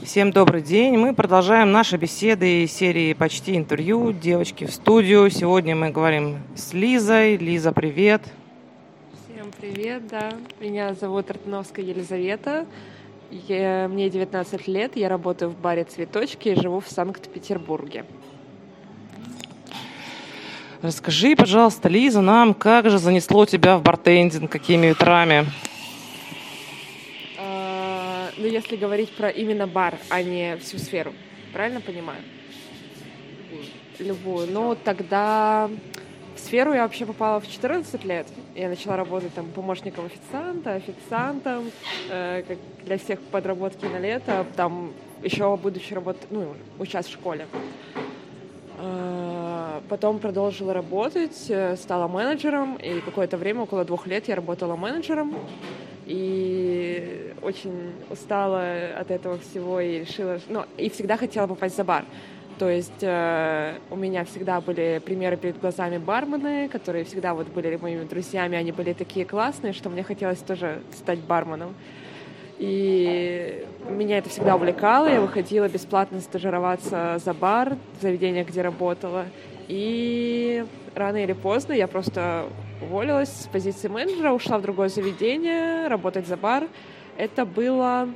[0.00, 0.96] Всем добрый день.
[0.96, 4.12] Мы продолжаем наши беседы из серии «Почти интервью».
[4.12, 5.30] Девочки в студию.
[5.30, 7.36] Сегодня мы говорим с Лизой.
[7.36, 8.22] Лиза, привет.
[9.12, 10.32] Всем привет, да.
[10.60, 12.66] Меня зовут Артановская Елизавета.
[13.30, 18.06] Я, мне 19 лет, я работаю в баре «Цветочки» и живу в Санкт-Петербурге.
[20.80, 25.46] Расскажи, пожалуйста, Лиза, нам, как же занесло тебя в бартендинг, какими ветрами?
[28.38, 31.12] Ну, если говорить про именно бар, а не всю сферу.
[31.52, 32.20] Правильно понимаю?
[33.98, 34.50] Любую.
[34.50, 35.68] Ну, тогда
[36.34, 38.26] в сферу я вообще попала в 14 лет.
[38.54, 41.70] Я начала работать там помощником официанта, официантом,
[42.10, 44.46] э, как для всех подработки на лето.
[44.56, 44.92] Там
[45.22, 47.46] еще будучи работать, ну, учась в школе.
[48.78, 54.74] Э, потом продолжила работать, э, стала менеджером, и какое-то время, около двух лет, я работала
[54.74, 55.36] менеджером
[56.06, 58.64] и очень устала
[58.98, 62.04] от этого всего и решила, ну, и всегда хотела попасть за бар.
[62.58, 67.76] То есть э, у меня всегда были примеры перед глазами бармены, которые всегда вот были
[67.76, 71.74] моими друзьями, они были такие классные, что мне хотелось тоже стать барменом.
[72.58, 75.08] И меня это всегда увлекало.
[75.08, 79.24] Я выходила бесплатно стажироваться за бар в заведениях, где работала.
[79.66, 80.64] И
[80.94, 82.46] рано или поздно я просто
[82.82, 86.68] уволилась с позиции менеджера, ушла в другое заведение, работать за бар.
[87.16, 88.08] Это было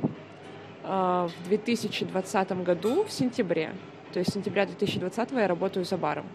[0.84, 3.72] э, в 2020 году, в сентябре.
[4.12, 6.26] То есть с сентября 2020 я работаю за баром.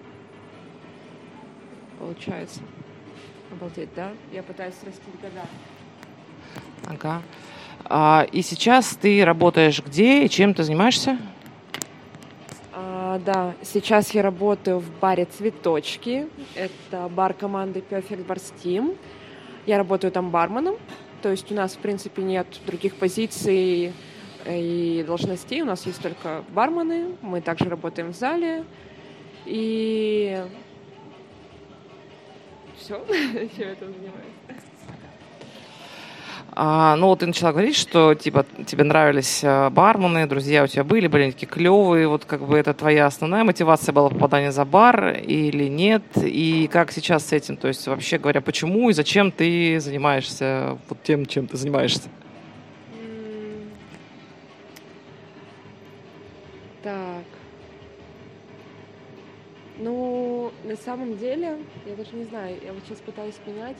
[1.99, 2.61] Получается.
[3.51, 4.11] Обалдеть, да?
[4.31, 5.45] Я пытаюсь растить года.
[6.87, 7.21] Ага.
[7.85, 11.17] А, и сейчас ты работаешь где и чем ты занимаешься?
[13.11, 16.29] А, да, сейчас я работаю в баре «Цветочки».
[16.55, 18.97] Это бар команды Perfect Bar Steam.
[19.65, 20.77] Я работаю там барменом.
[21.21, 23.91] То есть у нас, в принципе, нет других позиций
[24.47, 25.61] и должностей.
[25.61, 27.17] У нас есть только бармены.
[27.21, 28.63] Мы также работаем в зале.
[29.45, 30.45] И
[32.77, 34.70] все, чем я там занимаюсь.
[36.53, 40.83] А, ну, вот ты начала говорить, что типа тебе нравились э, бармены, друзья у тебя
[40.83, 42.09] были, были они такие клевые.
[42.09, 46.03] Вот как бы это твоя основная мотивация была попадание за бар или нет?
[46.17, 47.55] И как сейчас с этим?
[47.55, 52.09] То есть, вообще говоря, почему и зачем ты занимаешься вот тем, чем ты занимаешься?
[56.83, 57.23] Так.
[59.77, 63.77] Ну, на самом деле, я даже не знаю, я вот сейчас пытаюсь понять.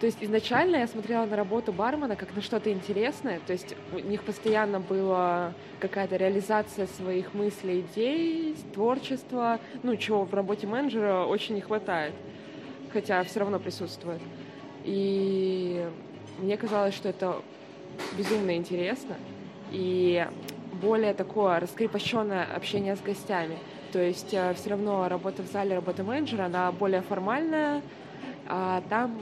[0.00, 3.98] То есть изначально я смотрела на работу бармена как на что-то интересное, то есть у
[3.98, 11.54] них постоянно была какая-то реализация своих мыслей, идей, творчества, ну, чего в работе менеджера очень
[11.54, 12.12] не хватает,
[12.92, 14.20] хотя все равно присутствует.
[14.84, 15.88] И
[16.40, 17.40] мне казалось, что это
[18.18, 19.16] безумно интересно
[19.72, 20.26] и
[20.82, 23.56] более такое раскрепощенное общение с гостями.
[23.92, 27.80] То есть э, все равно работа в зале, работа менеджера, она более формальная,
[28.46, 29.18] а там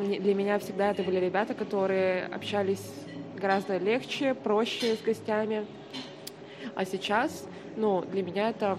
[0.00, 2.82] для меня всегда это были ребята, которые общались
[3.36, 5.66] гораздо легче, проще с гостями.
[6.74, 7.46] А сейчас,
[7.76, 8.78] ну, для меня это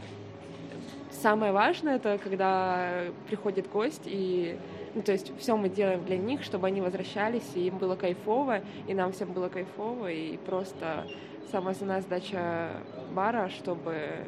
[1.12, 4.58] самое важное, это когда приходит гость и
[4.94, 8.60] ну, то есть все мы делаем для них, чтобы они возвращались, и им было кайфово,
[8.88, 11.08] и нам всем было кайфово, и просто
[11.50, 12.72] самая основная задача
[13.14, 14.26] бара, чтобы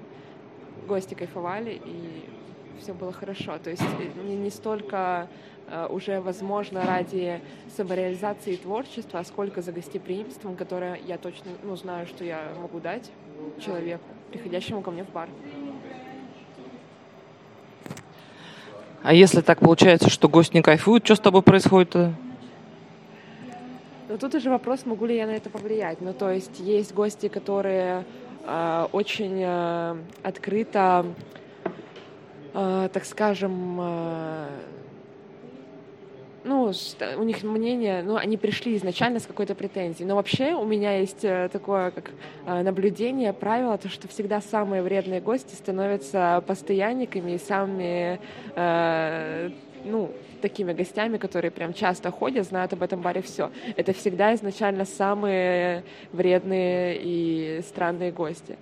[0.88, 2.30] гости кайфовали, и
[2.80, 3.58] все было хорошо.
[3.62, 3.84] То есть
[4.24, 5.53] не, не столько Э,
[5.90, 7.42] уже возможно ради
[7.76, 13.10] самореализации творчества, а сколько за гостеприимством, которое я точно ну, знаю, что я могу дать
[13.60, 15.30] человеку, приходящему ко мне в бар.
[19.04, 22.14] А если так получается, что гость не кайфует, что с тобой происходит Ну,
[24.18, 26.00] тут уже вопрос, могу ли я на это повлиять.
[26.00, 28.06] Ну, то есть есть гости, которые
[28.46, 31.06] э, очень э, открыто,
[32.54, 34.48] э, так скажем, э,
[36.44, 36.72] ну,
[37.18, 40.08] у них мнение, ну, они пришли изначально с какой-то претензией.
[40.08, 42.12] Но вообще у меня есть э, такое, как
[42.46, 48.20] э, наблюдение, правило, то, что всегда самые вредные гости становятся постоянниками и самыми,
[48.56, 49.50] э,
[49.86, 53.50] ну, такими гостями, которые прям часто ходят, знают об этом баре все.
[53.78, 58.58] Это всегда изначально самые вредные и странные гости.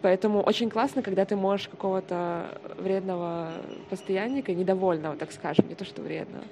[0.00, 3.52] Поэтому очень классно, когда ты можешь какого-то вредного
[3.88, 6.44] постоянника, недовольного, так скажем, не то что вредного,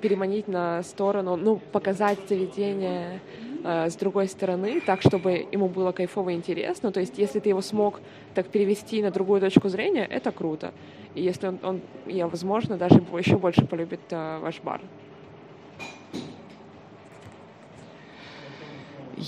[0.00, 3.20] переманить на сторону, ну, показать заведение
[3.64, 6.92] а, с другой стороны, так, чтобы ему было кайфово и интересно.
[6.92, 8.00] То есть, если ты его смог
[8.34, 10.72] так перевести на другую точку зрения, это круто.
[11.14, 14.80] И если он, он я, возможно, даже еще больше полюбит а, ваш бар.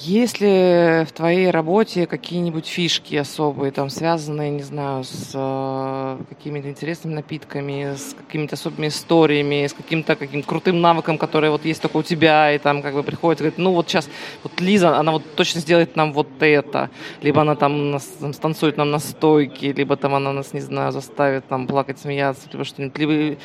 [0.03, 6.71] Есть ли в твоей работе какие-нибудь фишки особые, там, связанные, не знаю, с э, какими-то
[6.71, 11.99] интересными напитками, с какими-то особыми историями, с каким-то каким крутым навыком, который вот есть только
[11.99, 14.09] у тебя, и там как бы приходит говорит, ну вот сейчас,
[14.43, 16.89] вот Лиза, она вот точно сделает нам вот это,
[17.21, 20.93] либо она там, нас, там станцует нам на стойке, либо там она нас, не знаю,
[20.93, 23.39] заставит там плакать, смеяться, либо что-нибудь, либо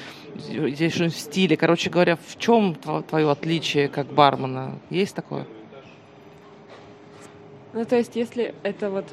[0.69, 1.57] здесь что-нибудь в стиле.
[1.57, 2.75] Короче говоря, в чем
[3.09, 4.79] твое отличие как бармена?
[4.89, 5.45] Есть такое?
[7.75, 9.03] Ну, то есть, если это вот,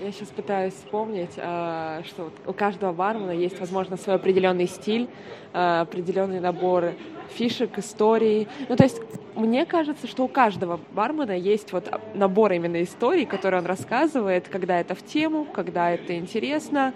[0.00, 5.08] я сейчас пытаюсь вспомнить, а, что у каждого бармена есть, возможно, свой определенный стиль,
[5.52, 6.92] а, определенный набор
[7.30, 8.46] фишек, историй.
[8.68, 9.02] Ну, то есть,
[9.34, 14.78] мне кажется, что у каждого бармена есть вот набор именно историй, которые он рассказывает, когда
[14.78, 16.94] это в тему, когда это интересно,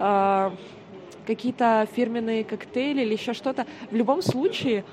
[0.00, 0.52] а,
[1.24, 3.64] какие-то фирменные коктейли или еще что-то.
[3.92, 4.84] В любом случае,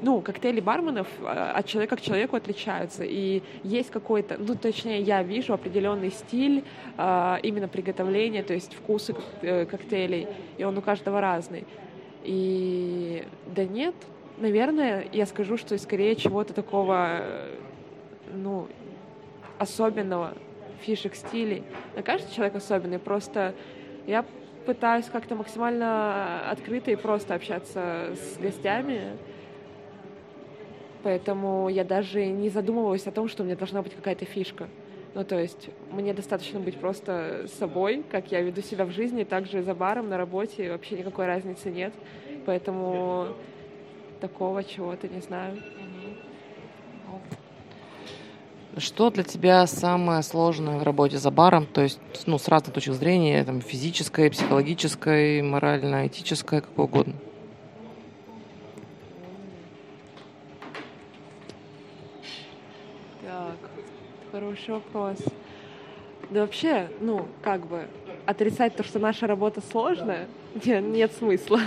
[0.00, 3.04] ну, коктейли барменов а, от человека к человеку отличаются.
[3.04, 6.64] И есть какой-то, ну, точнее, я вижу определенный стиль
[6.96, 11.64] а, именно приготовления, то есть вкусы э, коктейлей, и он у каждого разный.
[12.24, 13.94] И да нет,
[14.38, 17.22] наверное, я скажу, что скорее чего-то такого,
[18.32, 18.68] ну,
[19.58, 20.34] особенного,
[20.82, 21.64] фишек стилей.
[21.96, 23.54] На каждый человек особенный, просто
[24.06, 24.24] я
[24.66, 29.16] пытаюсь как-то максимально открыто и просто общаться с гостями,
[31.02, 34.68] Поэтому я даже не задумывалась о том, что у меня должна быть какая-то фишка.
[35.14, 39.62] Ну, то есть мне достаточно быть просто собой, как я веду себя в жизни, также
[39.62, 41.92] за баром, на работе, вообще никакой разницы нет.
[42.46, 43.28] Поэтому
[44.20, 45.58] такого чего-то не знаю.
[48.78, 51.66] Что для тебя самое сложное в работе за баром?
[51.66, 57.12] То есть, ну, с разных точек зрения, там, физической, психологической, морально-этической, какой угодно.
[64.52, 65.16] Хороший вопрос.
[66.28, 67.86] Да вообще, ну, как бы,
[68.26, 70.26] отрицать то, что наша работа сложная,
[70.66, 71.60] нет, нет смысла.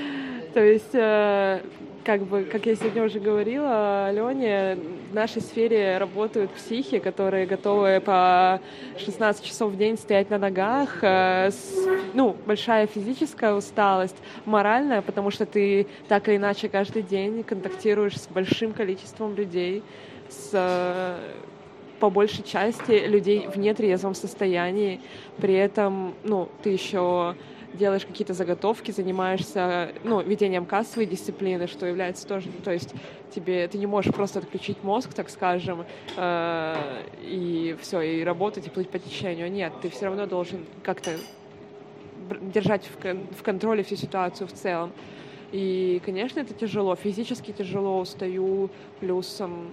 [0.54, 1.60] То есть, э,
[2.04, 4.78] как бы, как я сегодня уже говорила Алене,
[5.12, 8.60] в нашей сфере работают психи, которые готовы по
[8.98, 15.30] 16 часов в день стоять на ногах, э, с, ну, большая физическая усталость, моральная, потому
[15.30, 19.84] что ты так или иначе каждый день контактируешь с большим количеством людей,
[20.28, 21.16] с
[22.00, 25.00] по большей части людей в нетрезвом состоянии.
[25.38, 27.34] При этом, ну, ты еще
[27.74, 32.94] делаешь какие-то заготовки, занимаешься, ну, ведением кассовой дисциплины, что является тоже, то есть
[33.34, 35.84] тебе, ты не можешь просто отключить мозг, так скажем,
[36.16, 39.50] э, и все, и работать, и плыть по течению.
[39.50, 41.10] Нет, ты все равно должен как-то
[42.40, 44.92] держать в, в контроле всю ситуацию в целом.
[45.52, 48.70] И, конечно, это тяжело, физически тяжело, устаю,
[49.00, 49.70] плюсом,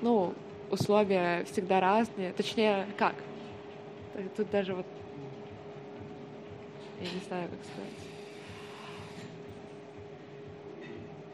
[0.00, 0.32] ну,
[0.70, 2.32] условия всегда разные.
[2.32, 3.14] Точнее, как?
[4.36, 4.86] Тут даже вот...
[7.00, 8.08] Я не знаю, как сказать.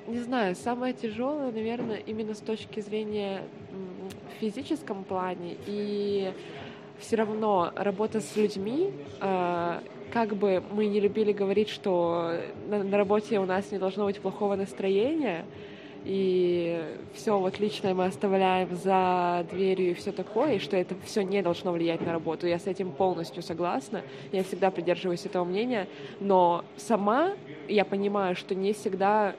[0.06, 3.42] Не знаю, самое тяжелое, наверное, именно с точки зрения
[4.40, 5.56] физическом плане.
[5.66, 6.32] И
[6.98, 9.82] все равно работа с людьми, а,
[10.12, 12.36] как бы мы не любили говорить, что
[12.68, 15.44] на работе у нас не должно быть плохого настроения,
[16.04, 21.22] и все вот личное мы оставляем за дверью и все такое, и что это все
[21.22, 22.46] не должно влиять на работу.
[22.46, 25.88] Я с этим полностью согласна, я всегда придерживаюсь этого мнения,
[26.20, 27.32] но сама
[27.68, 29.34] я понимаю, что не всегда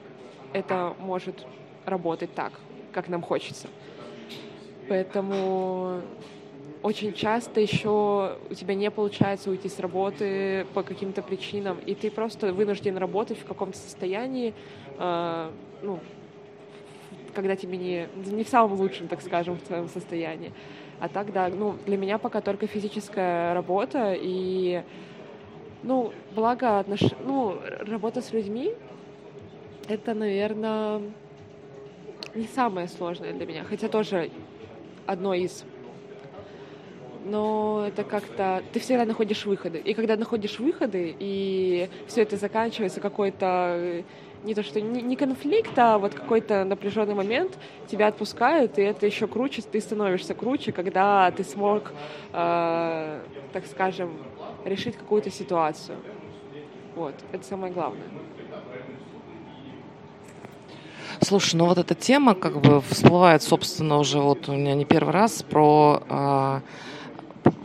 [0.52, 1.46] это может
[1.84, 2.52] работать так,
[2.92, 3.68] как нам хочется.
[4.88, 6.00] Поэтому
[6.82, 12.10] очень часто еще у тебя не получается уйти с работы по каким-то причинам, и ты
[12.10, 14.54] просто вынужден работать в каком-то состоянии,
[14.98, 15.50] э,
[15.82, 15.98] ну,
[17.36, 20.52] когда тебе не, не в самом лучшем, так скажем, в твоем состоянии.
[20.98, 24.82] А так, да, ну, для меня пока только физическая работа, и,
[25.82, 27.02] ну, благо, отнош...
[27.24, 28.72] ну, работа с людьми,
[29.88, 31.02] это, наверное,
[32.34, 34.30] не самое сложное для меня, хотя тоже
[35.06, 35.64] одно из.
[37.26, 38.62] Но это как-то...
[38.72, 39.78] Ты всегда находишь выходы.
[39.78, 44.04] И когда находишь выходы, и все это заканчивается какой-то
[44.46, 49.04] не то что не, не конфликт, а вот какой-то напряженный момент тебя отпускают, и это
[49.04, 51.92] еще круче, ты становишься круче, когда ты смог,
[52.32, 53.20] э,
[53.52, 54.16] так скажем,
[54.64, 55.98] решить какую-то ситуацию.
[56.94, 58.06] Вот, это самое главное.
[61.20, 65.12] Слушай, ну вот эта тема как бы всплывает, собственно, уже вот у меня не первый
[65.12, 66.60] раз про э,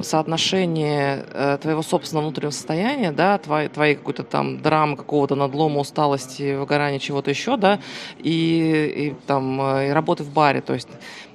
[0.01, 6.55] соотношение э, твоего собственного внутреннего состояния, да, твоей, твоей какой-то там драмы, какого-то надлома, усталости,
[6.55, 7.79] выгорания, чего-то еще, да,
[8.19, 10.88] и, и там э, и работы в баре, то есть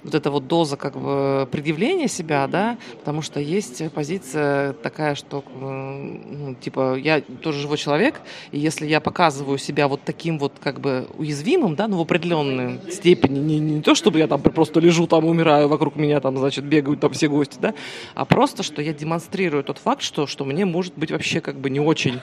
[0.07, 5.43] вот эта вот доза как бы предъявления себя, да, потому что есть позиция такая, что,
[5.47, 8.21] э, ну, типа, я тоже живой человек,
[8.53, 12.81] и если я показываю себя вот таким вот как бы уязвимым, да, ну, в определенной
[12.91, 16.65] степени, не, не то, чтобы я там просто лежу там, умираю, вокруг меня там, значит,
[16.65, 17.75] бегают там все гости, да,
[18.15, 21.71] а просто, что я демонстрирую тот факт, что, что мне может быть вообще как бы
[21.71, 22.21] не очень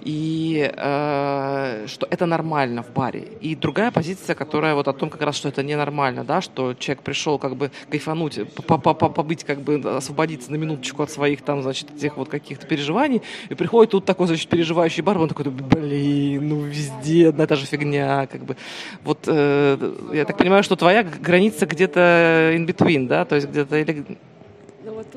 [0.00, 3.28] и э, что это нормально в баре.
[3.40, 7.04] И другая позиция, которая вот о том как раз, что это ненормально, да, что человек
[7.04, 12.16] пришел как бы кайфануть, побыть как бы, освободиться на минуточку от своих там, значит, этих
[12.16, 17.28] вот каких-то переживаний, и приходит тут такой, значит, переживающий бар, он такой, блин, ну везде
[17.28, 18.56] одна та же фигня, как бы.
[19.04, 23.76] Вот э, я так понимаю, что твоя граница где-то in between, да, то есть где-то.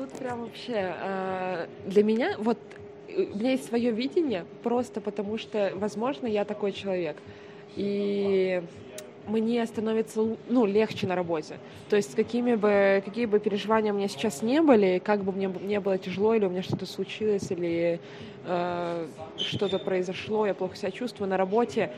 [0.00, 2.56] Тут прям вообще э, для меня вот
[3.14, 7.18] у меня есть свое видение, просто потому что, возможно, я такой человек.
[7.76, 8.62] И
[9.26, 11.58] мне становится ну, легче на работе.
[11.90, 15.52] То есть какими бы, какие бы переживания у меня сейчас не были, как бы мне
[15.60, 18.00] не было тяжело, или у меня что-то случилось, или
[18.44, 19.06] э,
[19.36, 21.92] что-то произошло, я плохо себя чувствую на работе,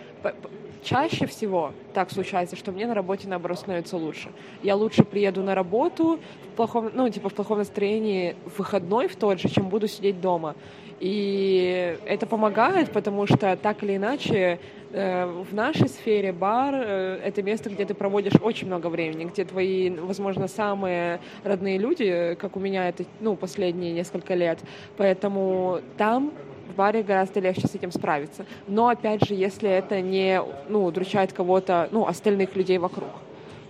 [0.82, 4.30] чаще всего так случается, что мне на работе, наоборот, становится лучше.
[4.62, 6.20] Я лучше приеду на работу
[6.52, 10.20] в плохом, ну, типа в плохом настроении в выходной в тот же, чем буду сидеть
[10.20, 10.54] дома.
[11.02, 14.60] И это помогает, потому что так или иначе
[14.92, 19.44] э, в нашей сфере бар э,— это место, где ты проводишь очень много времени, где
[19.44, 24.60] твои, возможно, самые родные люди, как у меня это, ну, последние несколько лет.
[24.96, 26.32] Поэтому там
[26.68, 28.46] в баре гораздо легче с этим справиться.
[28.68, 33.10] Но, опять же, если это не ну, удручает кого-то, ну, остальных людей вокруг.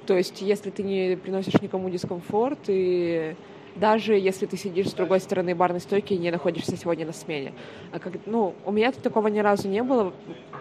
[0.04, 3.34] То есть, если ты не приносишь никому дискомфорт и
[3.76, 7.52] даже если ты сидишь с другой стороны барной стойки и не находишься сегодня на смене.
[7.92, 10.12] А как, ну, у меня такого ни разу не было,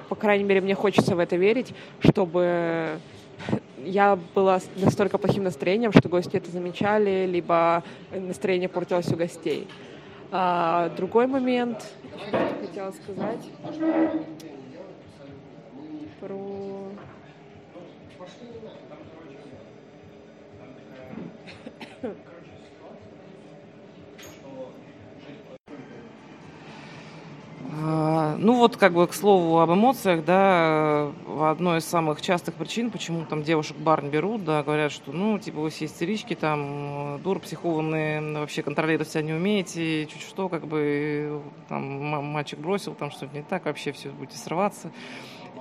[0.09, 2.99] по крайней мере, мне хочется в это верить, чтобы
[3.83, 9.67] я была настолько плохим настроением, что гости это замечали, либо настроение портилось у гостей.
[10.31, 11.93] А, другой момент,
[12.27, 13.49] что я хотела сказать
[16.19, 16.91] про
[27.73, 31.09] ну вот, как бы, к слову об эмоциях, да,
[31.39, 35.39] одной из самых частых причин, почему там девушек бар не берут, да, говорят, что, ну,
[35.39, 40.67] типа, вы все истерички, там, дур, психованные, вообще контролировать себя не умеете, чуть что, как
[40.67, 41.83] бы, там,
[42.25, 44.91] мальчик бросил, там что-то не так, вообще все будете срываться.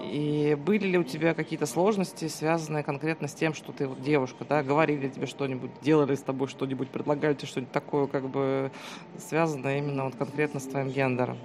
[0.03, 4.45] И были ли у тебя какие-то сложности, связанные конкретно с тем, что ты вот девушка,
[4.49, 8.73] да, говорили тебе что-нибудь, делали с тобой что-нибудь, предлагали тебе что-нибудь такое, как бы,
[9.17, 11.39] связанное именно вот конкретно с твоим гендером?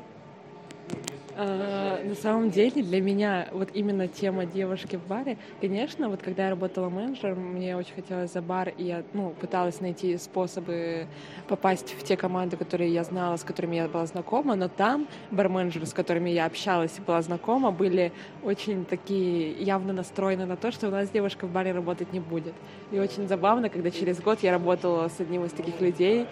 [1.37, 6.45] А, на самом деле для меня вот именно тема девушки в баре, конечно, вот когда
[6.45, 11.07] я работала менеджером, мне очень хотелось за бар, и я ну, пыталась найти способы
[11.49, 15.85] попасть в те команды, которые я знала, с которыми я была знакома, но там барменджеры,
[15.85, 20.87] с которыми я общалась и была знакома, были очень такие явно настроены на то, что
[20.87, 22.53] у нас девушка в баре работать не будет.
[22.91, 26.27] И очень забавно, когда через год я работала с одним из таких людей,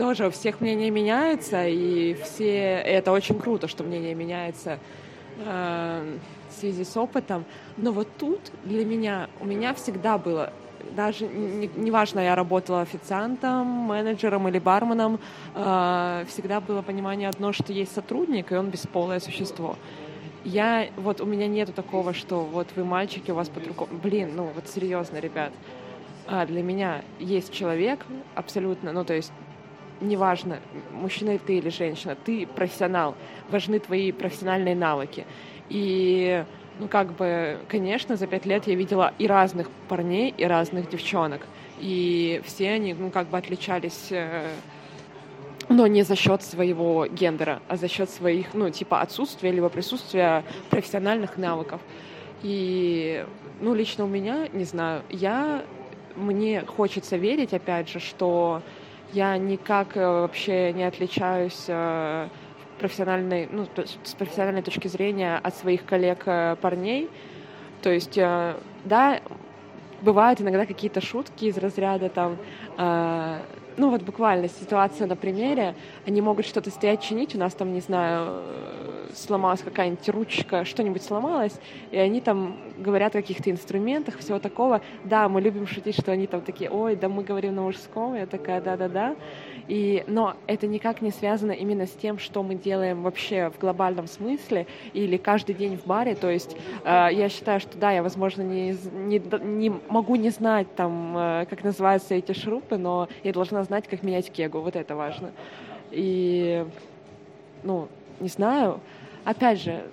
[0.00, 2.80] тоже у всех мнения меняются, и все...
[2.80, 4.78] Это очень круто, что мнение меняется
[5.44, 6.16] э,
[6.48, 7.44] в связи с опытом.
[7.76, 10.54] Но вот тут для меня, у меня всегда было
[10.96, 15.20] даже неважно, не, я работала официантом, менеджером или барменом,
[15.54, 19.76] э, всегда было понимание одно, что есть сотрудник, и он бесполое существо.
[20.44, 23.90] Я, вот у меня нету такого, что вот вы мальчики, у вас по-другому.
[24.02, 25.52] Блин, ну вот серьезно, ребят.
[26.26, 29.32] А для меня есть человек абсолютно, ну то есть
[30.00, 30.60] неважно,
[30.92, 33.14] мужчина ты или женщина, ты профессионал,
[33.50, 35.26] важны твои профессиональные навыки.
[35.68, 36.44] И,
[36.78, 41.46] ну, как бы, конечно, за пять лет я видела и разных парней, и разных девчонок.
[41.78, 44.48] И все они, ну, как бы отличались э,
[45.70, 50.44] но не за счет своего гендера, а за счет своих, ну, типа отсутствия либо присутствия
[50.68, 51.80] профессиональных навыков.
[52.42, 53.24] И,
[53.60, 55.64] ну, лично у меня, не знаю, я,
[56.16, 58.62] мне хочется верить, опять же, что
[59.12, 62.28] я никак э, вообще не отличаюсь э,
[62.78, 63.66] профессиональной, ну,
[64.04, 67.04] с профессиональной точки зрения от своих коллег-парней.
[67.04, 67.08] Э,
[67.82, 68.16] То есть,
[68.84, 69.20] да,
[70.02, 72.36] бывают иногда какие-то шутки из разряда там,
[73.80, 75.74] ну вот буквально ситуация на примере,
[76.06, 78.42] они могут что-то стоять чинить, у нас там, не знаю,
[79.14, 81.58] сломалась какая-нибудь ручка, что-нибудь сломалось,
[81.90, 84.82] и они там говорят о каких-то инструментах, всего такого.
[85.04, 88.26] Да, мы любим шутить, что они там такие, ой, да мы говорим на мужском, я
[88.26, 89.16] такая, да-да-да.
[89.70, 94.08] И, но это никак не связано именно с тем, что мы делаем вообще в глобальном
[94.08, 96.16] смысле или каждый день в баре.
[96.16, 100.66] То есть э, я считаю, что да, я, возможно, не, не, не могу не знать
[100.74, 104.58] там, э, как называются эти шурупы, но я должна знать, как менять кегу.
[104.58, 105.30] Вот это важно.
[105.92, 106.66] И,
[107.62, 107.86] ну,
[108.18, 108.80] не знаю.
[109.24, 109.84] Опять же,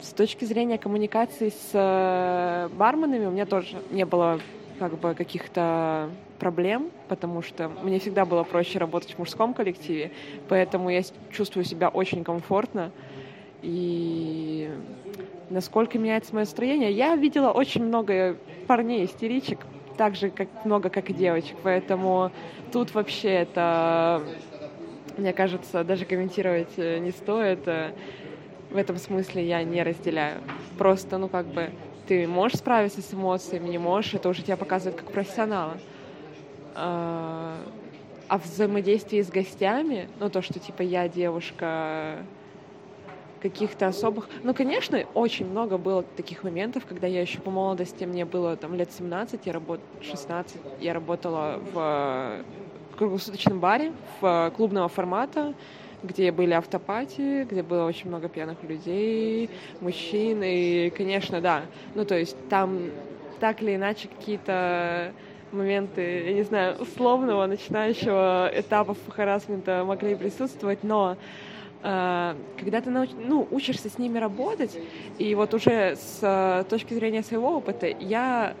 [0.00, 4.40] с точки зрения коммуникации с э, барменами у меня тоже не было
[4.78, 10.12] как бы каких-то проблем, потому что мне всегда было проще работать в мужском коллективе,
[10.48, 12.92] поэтому я чувствую себя очень комфортно.
[13.62, 14.70] И
[15.50, 19.60] насколько меняется мое настроение, я видела очень много парней истеричек,
[19.96, 22.30] так же как много, как и девочек, поэтому
[22.72, 24.22] тут вообще это,
[25.16, 27.60] мне кажется, даже комментировать э, не стоит.
[28.70, 30.40] В этом смысле я не разделяю.
[30.76, 31.70] Просто, ну как бы,
[32.06, 35.78] ты можешь справиться с эмоциями, не можешь, это уже тебя показывает как профессионала.
[36.76, 37.56] А,
[38.28, 42.18] а взаимодействие с гостями, ну то, что типа я девушка
[43.40, 44.28] каких-то особых...
[44.42, 48.74] Ну, конечно, очень много было таких моментов, когда я еще по молодости, мне было там
[48.74, 49.80] лет 17, я работ...
[50.02, 52.44] 16, я работала в
[52.96, 55.54] круглосуточном баре, в клубного формата,
[56.02, 61.62] где были автопати, где было очень много пьяных людей, мужчин, и, конечно, да,
[61.94, 62.90] ну, то есть там
[63.38, 65.12] так или иначе какие-то
[65.56, 71.16] моменты, я не знаю, условного начинающего этапа харасмента могли присутствовать, но
[71.82, 74.78] э, когда ты науч, ну, учишься с ними работать,
[75.18, 78.54] и вот уже с э, точки зрения своего опыта, я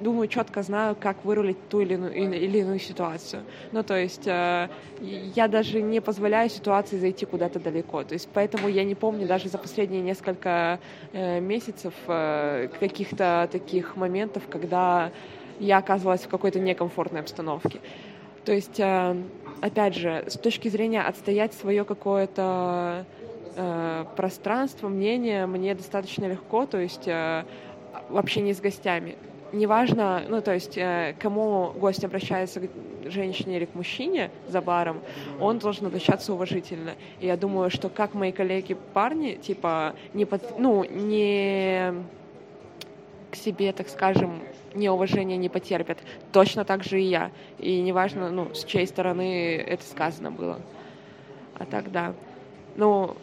[0.00, 3.42] думаю, четко знаю, как вырулить ту или иную, или иную ситуацию.
[3.72, 4.68] Ну, то есть э,
[5.00, 8.02] я даже не позволяю ситуации зайти куда-то далеко.
[8.02, 10.78] То есть поэтому я не помню даже за последние несколько
[11.12, 15.12] месяцев каких-то таких моментов, когда
[15.60, 17.80] я оказывалась в какой-то некомфортной обстановке.
[18.44, 19.16] То есть, э,
[19.60, 23.06] опять же, с точки зрения отстоять свое какое-то
[23.56, 27.44] э, пространство, мнение, мне достаточно легко, то есть э,
[28.10, 29.16] в общении с гостями
[29.54, 32.70] неважно, ну, то есть, э, кому гость обращается, к
[33.06, 35.00] женщине или к мужчине за баром,
[35.40, 36.94] он должен обращаться уважительно.
[37.20, 41.94] И я думаю, что как мои коллеги-парни, типа, не, под, ну, не
[43.34, 44.40] к себе, так скажем,
[44.74, 45.98] неуважение не потерпят,
[46.32, 47.32] точно так же и я.
[47.58, 50.60] И неважно, ну, с чьей стороны это сказано было.
[51.58, 52.14] А так, да.
[52.76, 53.16] Ну,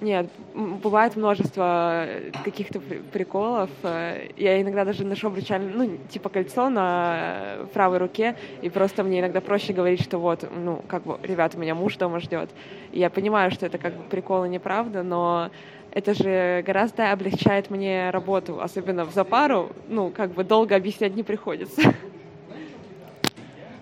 [0.00, 3.68] нет, бывает множество э, каких-то приколов.
[3.82, 9.20] Э, я иногда даже ношу обручальное, ну, типа кольцо на правой руке, и просто мне
[9.20, 12.48] иногда проще говорить, что вот, ну, как бы, ребят, у меня муж дома ждет.
[12.92, 15.50] И я понимаю, что это как бы прикол и неправда, но
[15.92, 21.22] это же гораздо облегчает мне работу, особенно в запару, ну, как бы долго объяснять не
[21.22, 21.94] приходится.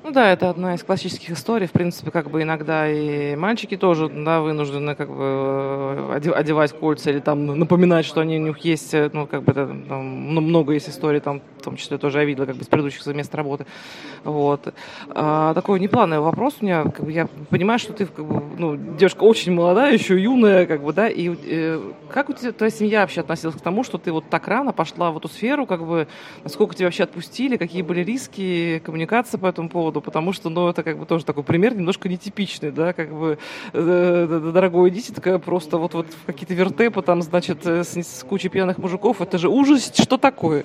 [0.06, 1.66] Ну да, это одна из классических историй.
[1.66, 7.10] В принципе, как бы иногда и мальчики тоже да, вынуждены как бы э, одевать кольца
[7.10, 10.40] или там напоминать, что они у них есть, э, ну как бы это, там, ну,
[10.40, 13.34] много есть историй, там, в том числе тоже я видела как бы с предыдущих мест
[13.34, 13.66] работы.
[14.22, 14.72] Вот.
[15.08, 16.84] А, такой неплановый вопрос у меня.
[16.84, 20.84] Как бы, я понимаю, что ты как бы, ну, девушка очень молодая, еще юная, как
[20.84, 24.12] бы, да, и э, как у тебя твоя семья вообще относилась к тому, что ты
[24.12, 26.06] вот так рано пошла в эту сферу, как бы,
[26.44, 29.95] насколько тебя вообще отпустили, какие были риски, коммуникации по этому поводу?
[29.96, 33.38] Поводу, потому что, ну, это как бы тоже такой пример немножко нетипичный, да, как бы,
[33.72, 38.24] э, дорогой идите, такая просто вот, вот в какие-то вертепы, там, значит, э, с, с
[38.24, 40.64] кучей пьяных мужиков, это же ужас, что такое?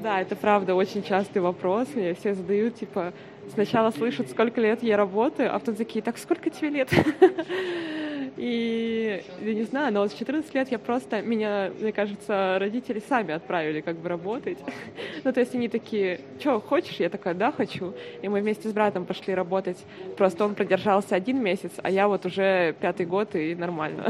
[0.00, 3.12] Да, это правда очень частый вопрос, мне все задают, типа,
[3.52, 6.90] сначала слышат, сколько лет я работаю, а потом такие, так сколько тебе лет?
[8.36, 13.02] И я не знаю, но вот с 14 лет я просто, меня, мне кажется, родители
[13.08, 14.58] сами отправили как бы работать.
[15.24, 17.00] ну, то есть они такие, что, хочешь?
[17.00, 17.94] Я такая, да, хочу.
[18.22, 19.78] И мы вместе с братом пошли работать.
[20.16, 24.08] Просто он продержался один месяц, а я вот уже пятый год и нормально.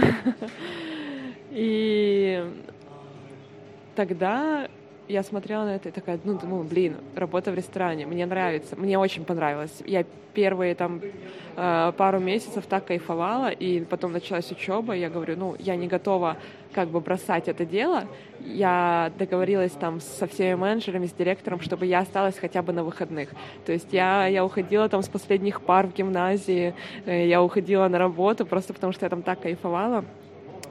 [1.50, 2.44] и
[3.96, 4.68] тогда
[5.08, 8.98] я смотрела на это и такая, ну, думаю, блин, работа в ресторане, мне нравится, мне
[8.98, 9.82] очень понравилось.
[9.86, 11.00] Я первые там
[11.56, 15.88] э, пару месяцев так кайфовала, и потом началась учеба, и я говорю, ну, я не
[15.88, 16.36] готова
[16.72, 18.04] как бы бросать это дело.
[18.40, 23.30] Я договорилась там со всеми менеджерами, с директором, чтобы я осталась хотя бы на выходных.
[23.66, 26.74] То есть я, я уходила там с последних пар в гимназии,
[27.06, 30.04] э, я уходила на работу просто потому, что я там так кайфовала.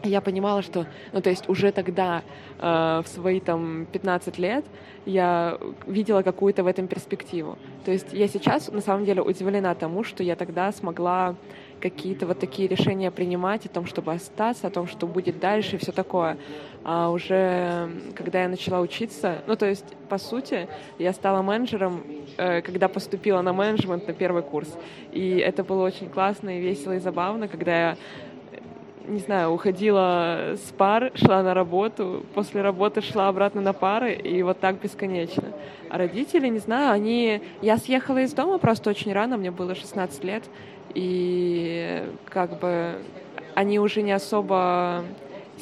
[0.04, 2.24] Я понимала, что, ну, то есть уже тогда,
[2.60, 4.66] э, в свои там 15 лет,
[5.06, 7.58] я видела какую-то в этом перспективу.
[7.86, 11.36] То есть я сейчас, на самом деле, удивлена тому, что я тогда смогла
[11.80, 15.80] какие-то вот такие решения принимать о том, чтобы остаться, о том, что будет дальше и
[15.80, 16.38] все такое.
[16.84, 22.04] А уже когда я начала учиться, ну то есть по сути я стала менеджером,
[22.38, 24.76] э, когда поступила на менеджмент на первый курс.
[25.12, 27.98] И это было очень классно и весело и забавно, когда я
[29.08, 34.44] не знаю, уходила с пар, шла на работу, после работы шла обратно на пары, и
[34.44, 35.54] вот так бесконечно.
[35.90, 37.42] А родители, не знаю, они...
[37.62, 40.44] Я съехала из дома просто очень рано, мне было 16 лет,
[40.94, 42.96] и как бы
[43.56, 45.04] они уже не особо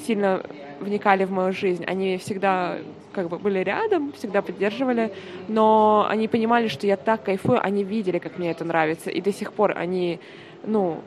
[0.06, 0.44] сильно
[0.80, 1.86] вникали в мою жизнь.
[1.86, 2.78] Они всегда
[3.14, 5.14] как бы были рядом, всегда поддерживали,
[5.48, 9.32] но они понимали, что я так кайфую, они видели, как мне это нравится, и до
[9.32, 10.20] сих пор они,
[10.66, 11.00] ну,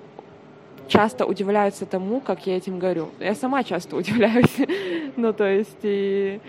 [0.88, 3.10] часто удивляются тому, как я этим говорю.
[3.20, 4.56] Я сама часто удивляюсь.
[5.16, 6.40] ну, то есть, и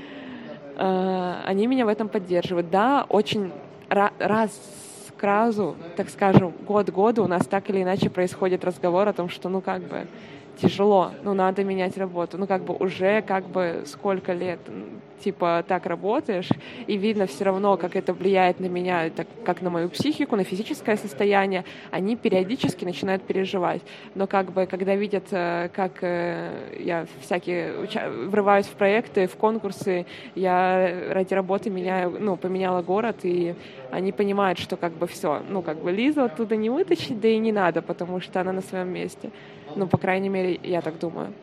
[0.77, 2.69] э, они меня в этом поддерживают.
[2.69, 3.51] Да, очень
[3.89, 4.51] раз
[5.17, 9.27] к разу, так скажем, год году у нас так или иначе происходит разговор о том,
[9.27, 10.07] что, ну, как бы,
[10.61, 12.37] тяжело, ну, надо менять работу.
[12.37, 14.59] Ну, как бы уже, как бы, сколько лет,
[15.19, 16.49] типа, так работаешь,
[16.87, 20.43] и видно все равно, как это влияет на меня, так, как на мою психику, на
[20.43, 23.81] физическое состояние, они периодически начинают переживать.
[24.15, 27.73] Но, как бы, когда видят, э, как э, я всякие
[28.27, 33.55] врываюсь в проекты, в конкурсы, я ради работы меняю, ну, поменяла город, и
[33.91, 37.37] они понимают, что, как бы, все, ну, как бы, Лизу оттуда не вытащить, да и
[37.37, 39.31] не надо, потому что она на своем месте.
[39.75, 41.35] Ну, по крайней мере, я так думаю.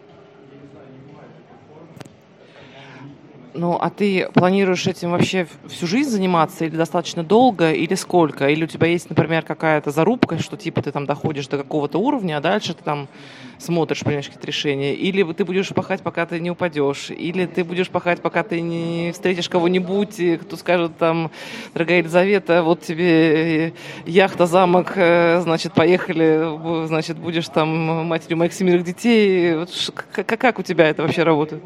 [3.59, 8.49] Ну, а ты планируешь этим вообще всю жизнь заниматься или достаточно долго, или сколько?
[8.49, 12.37] Или у тебя есть, например, какая-то зарубка, что типа ты там доходишь до какого-то уровня,
[12.37, 13.09] а дальше ты там
[13.59, 14.95] смотришь, принимаешь какие-то решения?
[14.95, 17.11] Или ты будешь пахать, пока ты не упадешь?
[17.11, 21.31] Или ты будешь пахать, пока ты не встретишь кого-нибудь, кто скажет там,
[21.73, 23.73] дорогая Елизавета, вот тебе
[24.05, 29.65] яхта, замок, э, значит, поехали, значит, будешь там матерью моих семерых детей.
[30.13, 31.63] Как, как у тебя это вообще работает?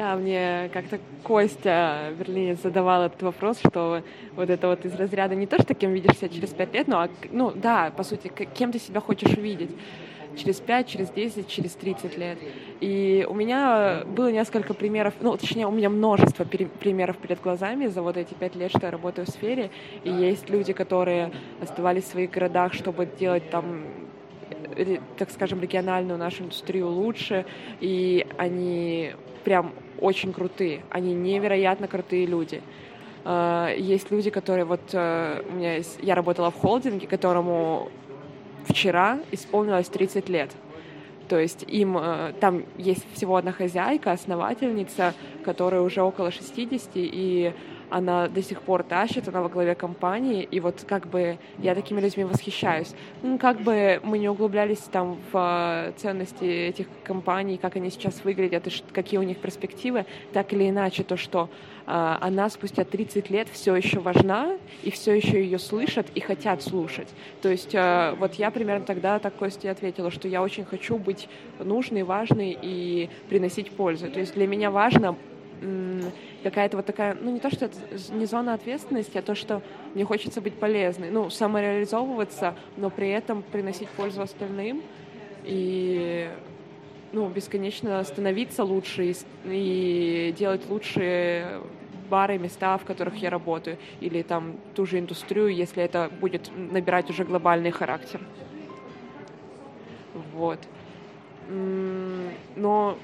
[0.00, 4.02] Да, мне как-то Костя Берлинец задавал этот вопрос, что
[4.34, 7.00] вот это вот из разряда не то, что кем видишь себя через пять лет, но,
[7.00, 9.68] а, ну да, по сути, кем ты себя хочешь увидеть
[10.36, 12.38] через 5, через 10, через 30 лет.
[12.80, 18.00] И у меня было несколько примеров, ну, точнее, у меня множество примеров перед глазами за
[18.00, 19.70] вот эти пять лет, что я работаю в сфере.
[20.04, 23.84] И есть люди, которые оставались в своих городах, чтобы делать там
[24.76, 27.44] э, так скажем, региональную нашу индустрию лучше,
[27.80, 29.12] и они
[29.44, 30.82] прям очень крутые.
[30.90, 32.62] Они невероятно крутые люди.
[33.24, 37.90] А, есть люди, которые вот э, у меня есть, я работала в холдинге, которому
[38.64, 40.50] вчера исполнилось 30 лет.
[41.28, 47.52] То есть им э, там есть всего одна хозяйка, основательница, которая уже около 60, и
[47.90, 52.00] она до сих пор тащит, она во главе компании, и вот как бы я такими
[52.00, 52.94] людьми восхищаюсь.
[53.22, 58.24] Ну, как бы мы не углублялись там в э, ценности этих компаний, как они сейчас
[58.24, 61.48] выглядят и какие у них перспективы, так или иначе то, что
[61.86, 66.62] э, она спустя 30 лет все еще важна, и все еще ее слышат и хотят
[66.62, 67.08] слушать.
[67.42, 71.28] То есть э, вот я примерно тогда так Косте ответила, что я очень хочу быть
[71.58, 74.10] нужной, важной и приносить пользу.
[74.10, 75.16] То есть для меня важно
[76.42, 77.76] какая-то вот такая, ну не то, что это
[78.12, 79.62] не зона ответственности, а то, что
[79.94, 84.82] мне хочется быть полезной, ну, самореализовываться, но при этом приносить пользу остальным
[85.44, 86.30] и
[87.12, 91.60] ну, бесконечно становиться лучше и, и делать лучшие
[92.08, 97.08] бары, места, в которых я работаю, или там ту же индустрию, если это будет набирать
[97.10, 98.20] уже глобальный характер.
[100.34, 100.58] Вот.
[102.56, 102.96] Но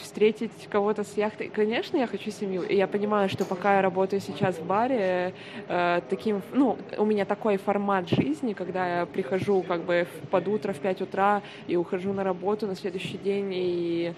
[0.00, 1.48] встретить кого-то с яхтой.
[1.48, 2.62] Конечно, я хочу семью.
[2.62, 5.34] И я понимаю, что пока я работаю сейчас в баре,
[5.68, 10.72] э, таким, ну, у меня такой формат жизни, когда я прихожу как бы под утро
[10.72, 14.14] в 5 утра и ухожу на работу на следующий день и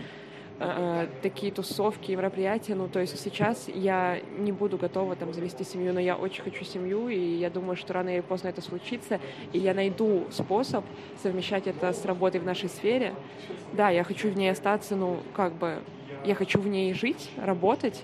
[0.61, 2.75] э, такие тусовки и мероприятия.
[2.75, 6.65] Ну, то есть сейчас я не буду готова там завести семью, но я очень хочу
[6.65, 9.21] семью, и я думаю, что рано или поздно это случится,
[9.53, 10.85] и я найду способ
[11.23, 13.15] совмещать это с работой в нашей сфере.
[13.73, 15.79] Да, я хочу в ней остаться, ну, как бы,
[16.25, 18.03] я хочу в ней жить, работать,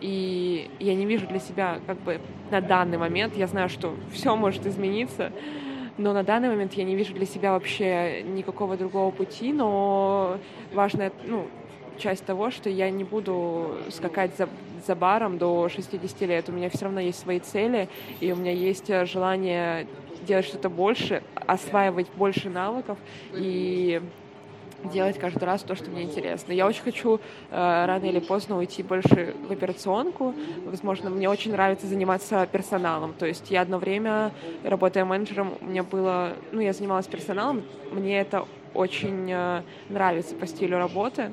[0.00, 4.36] и я не вижу для себя, как бы, на данный момент, я знаю, что все
[4.36, 5.32] может измениться,
[5.96, 10.38] но на данный момент я не вижу для себя вообще никакого другого пути, но
[10.72, 11.46] важно, ну,
[11.98, 14.48] часть того, что я не буду скакать за,
[14.86, 16.48] за баром до 60 лет.
[16.48, 17.88] У меня все равно есть свои цели,
[18.20, 19.86] и у меня есть э, желание
[20.26, 22.98] делать что-то больше, осваивать больше навыков
[23.32, 24.00] и
[24.84, 26.52] делать каждый раз то, что мне интересно.
[26.52, 27.16] Я очень хочу
[27.50, 30.34] э, рано или поздно уйти больше в операционку.
[30.64, 33.14] Возможно, мне очень нравится заниматься персоналом.
[33.14, 34.32] То есть я одно время,
[34.64, 36.34] работая менеджером, у меня было...
[36.52, 41.32] Ну, я занималась персоналом, мне это очень э, нравится по стилю работы.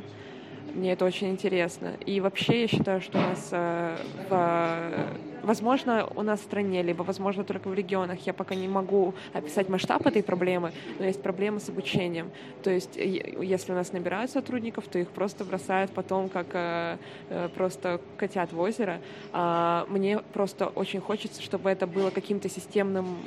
[0.76, 1.94] Мне это очень интересно.
[2.06, 3.96] И вообще я считаю, что у нас, э,
[4.30, 9.14] в, возможно, у нас в стране, либо, возможно, только в регионах, я пока не могу
[9.32, 12.30] описать масштаб этой проблемы, но есть проблема с обучением.
[12.62, 16.98] То есть, если у нас набирают сотрудников, то их просто бросают потом, как э,
[17.30, 19.00] э, просто котят в озеро.
[19.32, 23.18] А мне просто очень хочется, чтобы это было каким-то системным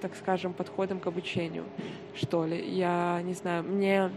[0.00, 1.64] так скажем, подходом к обучению,
[2.14, 2.62] что ли.
[2.68, 4.10] Я не знаю, мне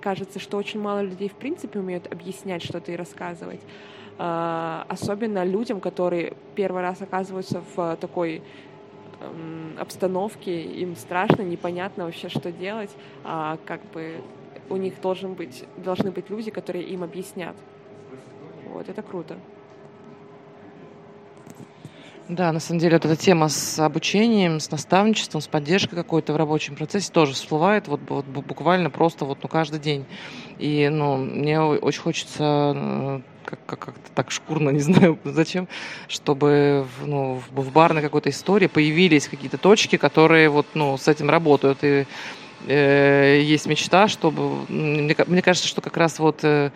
[0.00, 3.60] кажется, что очень мало людей в принципе умеют объяснять что-то и рассказывать.
[4.18, 8.42] А, особенно людям, которые первый раз оказываются в такой
[9.78, 12.90] обстановке, им страшно, непонятно вообще, что делать,
[13.24, 14.20] а как бы
[14.70, 17.56] у них должен быть, должны быть люди, которые им объяснят.
[18.68, 19.36] Вот, это круто.
[22.28, 26.36] Да, на самом деле вот эта тема с обучением, с наставничеством, с поддержкой какой-то в
[26.36, 30.04] рабочем процессе тоже всплывает вот, вот буквально просто вот ну, каждый день.
[30.58, 35.68] И ну, мне очень хочется э, как, как, как-то так шкурно, не знаю зачем,
[36.06, 41.30] чтобы ну, в, в барной какой-то истории появились какие-то точки, которые вот, ну, с этим
[41.30, 41.78] работают.
[41.80, 42.04] И
[42.66, 44.66] э, есть мечта, чтобы...
[44.68, 46.40] Мне, мне кажется, что как раз вот...
[46.42, 46.72] Э,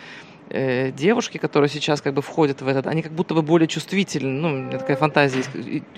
[0.53, 4.41] э, девушки, которые сейчас как бы входят в этот, они как будто бы более чувствительны,
[4.41, 5.43] ну, у меня такая фантазия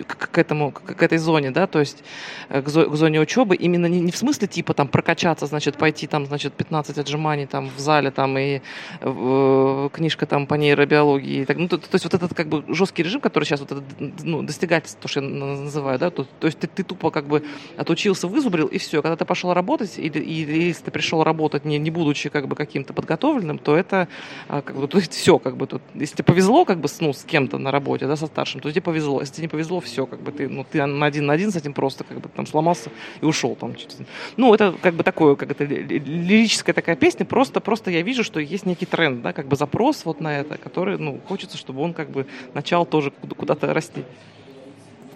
[0.07, 2.05] к, к этому, к, к этой зоне, да, то есть
[2.49, 5.77] э, к, зо, к зоне учебы, именно не, не в смысле типа там прокачаться, значит,
[5.77, 8.61] пойти там, значит, 15 отжиманий там в зале там и
[9.01, 13.03] э, книжка там по нейробиологии, так, ну, то, то есть вот этот как бы жесткий
[13.03, 13.85] режим, который сейчас вот этот,
[14.23, 17.45] ну, достигательство, то, что я называю, да, то, то есть ты, ты тупо как бы
[17.77, 21.79] отучился, вызубрил, и все, когда ты пошел работать, или, или если ты пришел работать, не,
[21.79, 24.09] не будучи как бы каким-то подготовленным, то это
[24.49, 27.25] как бы, то есть все, как бы тут, если тебе повезло, как бы, ну, с
[27.25, 29.21] кем-то на работе, да, со старшим, то тебе повезло.
[29.21, 31.57] Если тебе не повезло, все, как бы ты, ну, ты на один на один с
[31.57, 33.75] этим просто, как бы, там, сломался и ушел там.
[34.37, 38.41] Ну, это, как бы, такое, как это, лирическая такая песня, просто, просто я вижу, что
[38.41, 41.95] есть некий тренд, да, как бы запрос вот на это, который, ну, хочется, чтобы он,
[41.95, 44.05] как бы, начал тоже куда-то расти.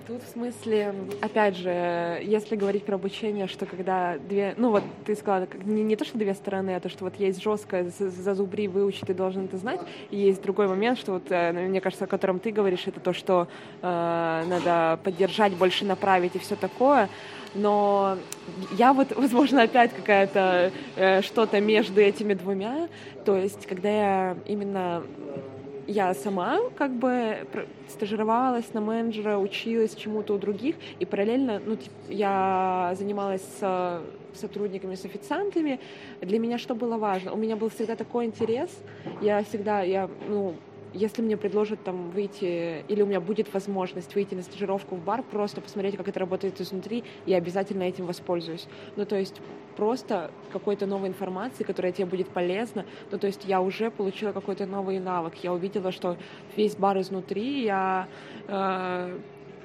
[0.08, 1.68] Тут в смысле, опять же,
[2.24, 6.16] если говорить про обучение, что когда две, ну вот ты сказала, не, не то, что
[6.16, 10.16] две стороны, а то, что вот есть жесткое зазубри, выучить, ты должен это знать, и
[10.16, 13.12] есть другой момент, что вот, э, ну, мне кажется, о котором ты говоришь, это то,
[13.12, 13.48] что
[13.82, 17.10] э, надо поддержать, больше направить и все такое,
[17.54, 18.16] но
[18.78, 22.88] я вот, возможно, опять какая-то э, что-то между этими двумя,
[23.26, 25.02] то есть когда я именно
[25.88, 27.46] я сама как бы
[27.88, 34.02] стажировалась на менеджера, училась чему-то у других, и параллельно ну, я занималась с
[34.34, 35.80] сотрудниками, с официантами.
[36.20, 37.32] Для меня что было важно?
[37.32, 38.70] У меня был всегда такой интерес.
[39.22, 40.54] Я всегда, я, ну,
[40.94, 45.22] если мне предложат там выйти, или у меня будет возможность выйти на стажировку в бар,
[45.22, 48.66] просто посмотреть, как это работает изнутри, я обязательно этим воспользуюсь.
[48.96, 49.40] Ну, то есть
[49.76, 52.84] просто какой-то новой информации, которая тебе будет полезна.
[53.10, 55.34] Ну, то есть я уже получила какой-то новый навык.
[55.42, 56.16] Я увидела, что
[56.56, 58.08] весь бар изнутри, я
[58.46, 59.18] э,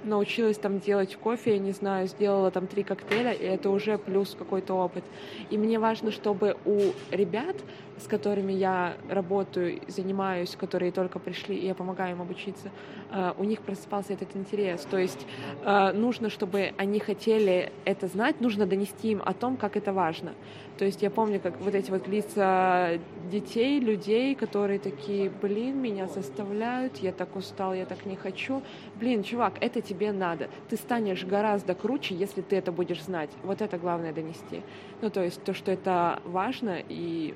[0.03, 4.35] научилась там делать кофе, я не знаю, сделала там три коктейля, и это уже плюс
[4.37, 5.03] какой-то опыт.
[5.49, 6.79] И мне важно, чтобы у
[7.11, 7.55] ребят
[7.97, 12.71] с которыми я работаю, занимаюсь, которые только пришли, и я помогаю им обучиться,
[13.11, 14.81] э, у них просыпался этот интерес.
[14.89, 15.25] То есть
[15.63, 20.33] э, нужно, чтобы они хотели это знать, нужно донести им о том, как это важно.
[20.77, 22.99] То есть я помню, как вот эти вот лица
[23.31, 28.63] детей, людей, которые такие, блин, меня заставляют, я так устал, я так не хочу.
[28.95, 30.49] Блин, чувак, это тебе надо.
[30.69, 33.29] Ты станешь гораздо круче, если ты это будешь знать.
[33.43, 34.61] Вот это главное донести.
[35.01, 37.35] Ну, то есть то, что это важно, и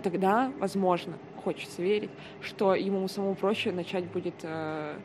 [0.00, 4.96] тогда, возможно, хочется верить, что ему самому проще начать будет, э,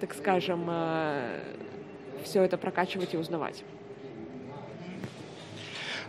[0.00, 1.40] так скажем, э,
[2.24, 3.64] все это прокачивать и узнавать.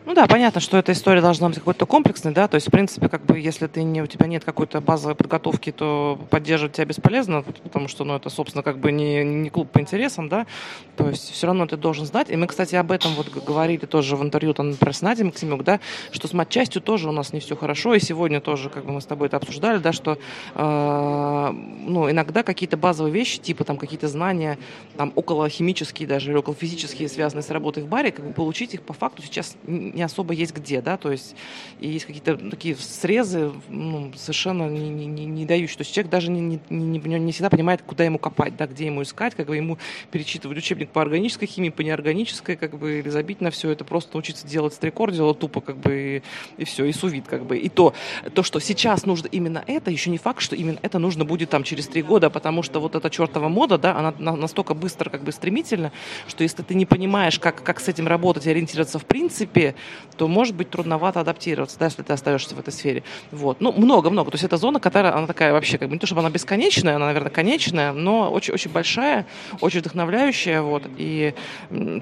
[0.07, 3.09] Ну да, понятно, что эта история должна быть какой-то комплексной, да, то есть, в принципе,
[3.09, 7.41] как бы, если ты не, у тебя нет какой-то базовой подготовки, то поддерживать тебя бесполезно,
[7.41, 10.47] потому что, ну, это, собственно, как бы не, не клуб по интересам, да,
[10.95, 14.15] то есть все равно ты должен знать, и мы, кстати, об этом вот говорили тоже
[14.15, 17.41] в интервью, там, например, с Надей Максимюк, да, что с матчастью тоже у нас не
[17.41, 20.17] все хорошо, и сегодня тоже, как бы мы с тобой это обсуждали, да, что,
[20.55, 24.57] э, ну, иногда какие-то базовые вещи, типа, там, какие-то знания,
[24.95, 28.73] там, около химические даже, или около физические, связанные с работой в баре, как бы получить
[28.73, 29.57] их по факту сейчас
[29.97, 31.35] не особо есть где, да, то есть
[31.79, 35.77] и есть какие-то такие срезы ну, совершенно не, не, не, не дающие.
[35.77, 38.85] То есть человек даже не, не, не, не всегда понимает, куда ему копать, да, где
[38.85, 39.77] ему искать, как бы ему
[40.11, 44.11] перечитывать учебник по органической химии, по неорганической, как бы, или забить на все это, просто
[44.13, 46.23] научиться делать стрекор, делать тупо, как бы,
[46.57, 47.57] и, и все, и сувит, как бы.
[47.57, 47.93] И то,
[48.35, 51.63] то, что сейчас нужно именно это, еще не факт, что именно это нужно будет там
[51.63, 55.31] через три года, потому что вот эта чертова мода, да, она настолько быстро, как бы
[55.31, 55.91] стремительно,
[56.27, 59.75] что если ты не понимаешь, как, как с этим работать и ориентироваться в принципе,
[60.17, 63.03] то может быть трудновато адаптироваться, да, если ты остаешься в этой сфере.
[63.31, 63.61] Вот.
[63.61, 64.31] Ну, много-много.
[64.31, 66.95] То есть это зона, которая, она такая вообще, как бы не то, чтобы она бесконечная,
[66.95, 69.25] она, наверное, конечная, но очень-очень большая,
[69.61, 70.83] очень вдохновляющая, вот.
[70.97, 71.33] И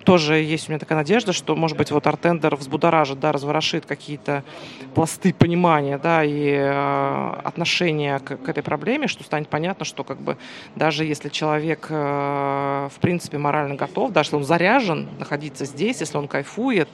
[0.04, 4.44] тоже есть у меня такая надежда, что, может быть, вот артендер взбудоражит, да, разворошит какие-то
[4.94, 10.22] пласты понимания, да, и э, отношения к, к этой проблеме, что станет понятно, что как
[10.22, 10.38] бы
[10.76, 16.18] даже если человек э, в принципе морально готов, даже если он заряжен находиться здесь, если
[16.18, 16.88] он кайфует,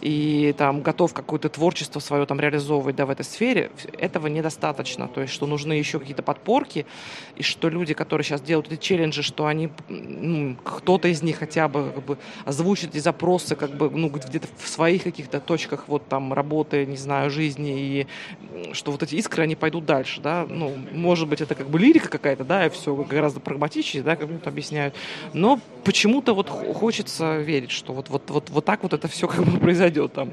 [0.00, 5.08] и там готов какое-то творчество свое там реализовывать да, в этой сфере, этого недостаточно.
[5.08, 6.86] То есть, что нужны еще какие-то подпорки,
[7.36, 11.68] и что люди, которые сейчас делают эти челленджи, что они, ну, кто-то из них хотя
[11.68, 16.08] бы, как бы озвучит эти запросы как бы, ну, где-то в своих каких-то точках вот
[16.08, 18.06] там работы, не знаю, жизни, и
[18.72, 22.08] что вот эти искры, они пойдут дальше, да, ну, может быть, это как бы лирика
[22.08, 24.94] какая-то, да, и все гораздо прагматичнее, да, как это объясняют,
[25.32, 29.44] но почему-то вот хочется верить, что вот, вот, вот, вот так вот это все как
[29.44, 30.30] бы произойдет произойдет там.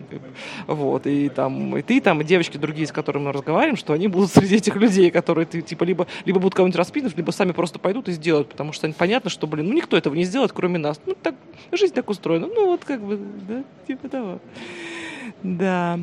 [0.68, 4.08] Вот, и там, и ты там, и девочки другие, с которыми мы разговариваем, что они
[4.08, 7.80] будут среди этих людей, которые ты, типа, либо, либо будут кого-нибудь распинуть, либо сами просто
[7.80, 11.00] пойдут и сделают, потому что понятно, что, блин, ну никто этого не сделает, кроме нас.
[11.06, 11.36] Ну, так,
[11.72, 12.48] жизнь так устроена.
[12.48, 14.40] Ну, вот как бы, да, типа того.
[15.44, 16.00] Да.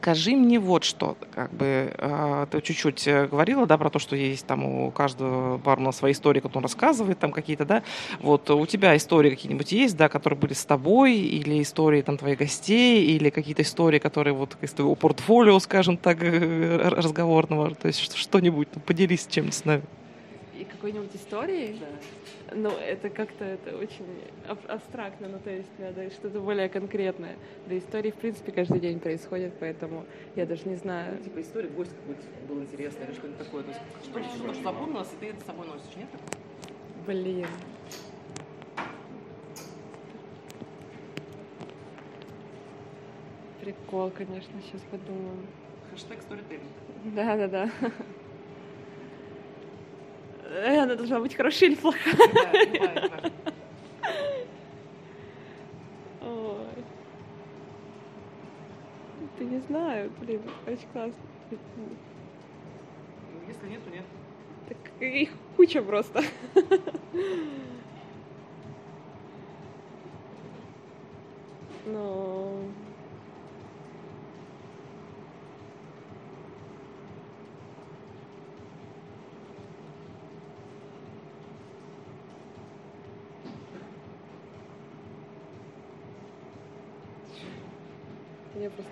[0.00, 4.14] Скажи мне вот что, как бы э, ты чуть-чуть э, говорила, да, про то, что
[4.14, 7.82] есть там у каждого бармена свои истории, которые он рассказывает, там какие-то, да,
[8.20, 12.38] вот у тебя истории какие-нибудь есть, да, которые были с тобой, или истории там твоих
[12.38, 18.68] гостей, или какие-то истории, которые вот из твоего портфолио, скажем так, разговорного, то есть что-нибудь,
[18.86, 19.82] поделись чем-нибудь с нами.
[20.56, 21.76] И какой-нибудь истории?
[21.80, 21.86] Да.
[22.54, 24.06] Ну, это как-то это очень
[24.48, 27.36] аб- абстрактно, ну, то есть надо что-то более конкретное.
[27.66, 31.16] Да истории, в принципе, каждый день происходят, поэтому я даже не знаю.
[31.18, 33.62] Ну, типа история, гость какой-то был интересный или что-нибудь такое.
[33.64, 36.08] То есть что-нибудь, что, что запомнилось, и ты это с собой носишь, нет?
[37.06, 37.46] Блин.
[43.60, 45.36] Прикол, конечно, сейчас подумаю.
[45.90, 46.62] Хэштег сторителлинг.
[47.14, 47.70] Да-да-да.
[50.58, 52.14] Э, она должна быть хорошая или плохая.
[56.20, 56.84] Ой.
[59.38, 61.14] Ты не знаю, блин, очень классно.
[63.46, 64.04] Если нет, то нет.
[64.68, 66.22] Так их куча просто.
[71.86, 72.17] Но...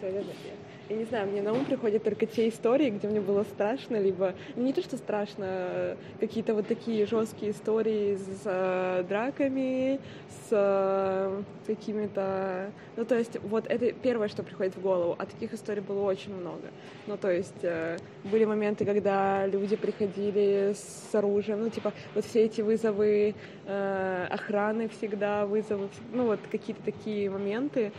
[0.02, 0.48] Мне просто
[0.88, 4.35] я, не знаю, мне на ум приходят только те истории, где мне было страшно, либо
[4.54, 11.42] не то, что страшно, а какие-то вот такие жесткие истории с э, драками, с э,
[11.66, 16.02] какими-то, ну то есть вот это первое, что приходит в голову, а таких историй было
[16.02, 16.68] очень много.
[17.09, 22.44] Ну то есть э, были моменты, когда люди приходили с оружием, ну типа вот все
[22.44, 23.35] эти вызовы
[23.66, 27.90] э, охраны всегда, вызовы, ну вот какие-то такие моменты.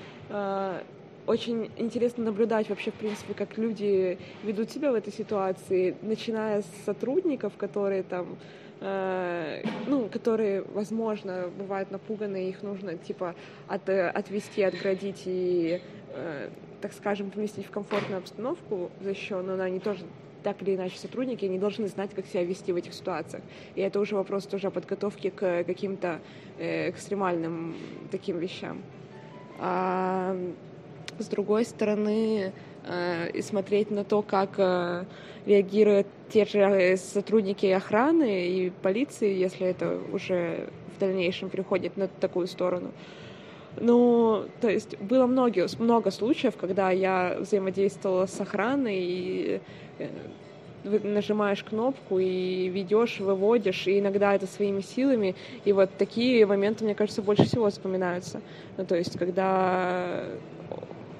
[1.27, 6.67] Очень интересно наблюдать вообще, в принципе, как люди ведут себя в этой ситуации, начиная с
[6.85, 8.37] сотрудников, которые там
[8.79, 13.35] э, ну, которые, возможно, бывают напуганы, их нужно, типа,
[13.67, 15.81] от, отвести, отградить и,
[16.13, 20.05] э, так скажем, поместить в комфортную обстановку защищенную, но они тоже
[20.43, 23.43] так или иначе сотрудники, они должны знать, как себя вести в этих ситуациях.
[23.75, 26.21] И это уже вопрос тоже подготовки к каким-то
[26.57, 27.75] э, экстремальным
[28.11, 28.81] таким вещам.
[29.59, 30.37] А,
[31.19, 32.51] с другой стороны,
[32.85, 35.05] э, и смотреть на то, как э,
[35.45, 42.47] реагируют те же сотрудники охраны и полиции, если это уже в дальнейшем переходит на такую
[42.47, 42.91] сторону.
[43.79, 49.61] Ну, то есть было много, много случаев, когда я взаимодействовала с охраной и
[49.99, 50.07] э,
[50.83, 55.35] нажимаешь кнопку и ведешь, выводишь, и иногда это своими силами.
[55.65, 58.41] И вот такие моменты, мне кажется, больше всего вспоминаются.
[58.77, 60.23] Ну, то есть, когда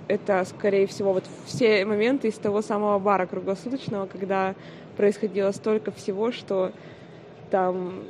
[0.07, 4.55] это, скорее всего, вот все моменты из того самого бара круглосуточного, когда
[4.95, 6.71] происходило столько всего, что
[7.51, 8.03] там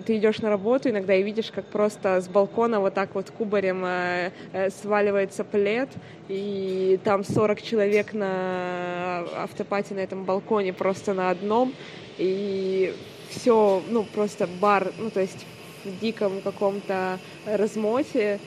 [0.00, 3.84] ты идешь на работу иногда и видишь, как просто с балкона вот так вот кубарем
[3.84, 5.88] э, э, сваливается плед,
[6.28, 11.72] и там 40 человек на автопате на этом балконе просто на одном,
[12.18, 12.94] и
[13.28, 15.46] все, ну, просто бар, ну, то есть
[15.84, 18.40] в диком каком-то размоте,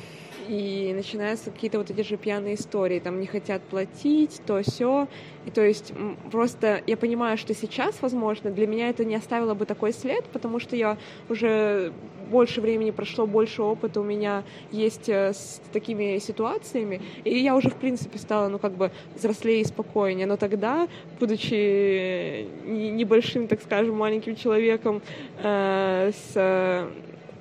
[0.48, 5.08] и начинаются какие-то вот эти же пьяные истории, там не хотят платить, то все,
[5.46, 5.94] и то есть
[6.32, 10.60] просто я понимаю, что сейчас, возможно, для меня это не оставило бы такой след, потому
[10.60, 10.98] что я
[11.30, 11.94] уже
[12.30, 17.70] больше времени прошло, больше опыта у меня есть э, с такими ситуациями, и я уже,
[17.70, 20.88] в принципе, стала, ну, как бы взрослее и спокойнее, но тогда,
[21.20, 25.02] будучи небольшим, так скажем, маленьким человеком
[25.42, 26.88] э, с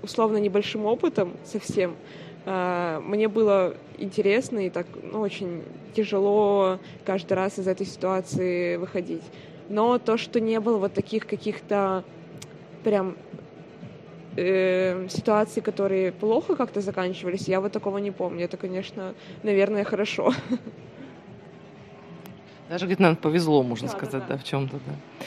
[0.02, 1.96] условно небольшим опытом совсем,
[2.46, 5.64] мне было интересно и так ну, очень
[5.96, 9.24] тяжело каждый раз из этой ситуации выходить.
[9.68, 12.04] Но то, что не было вот таких каких-то
[12.84, 13.16] прям
[14.36, 18.44] э, ситуаций, которые плохо как-то заканчивались, я вот такого не помню.
[18.44, 20.32] Это, конечно, наверное, хорошо.
[22.68, 24.34] Даже где-то, наверное, повезло, можно да, сказать, да, да.
[24.34, 25.26] да в чем-то, да.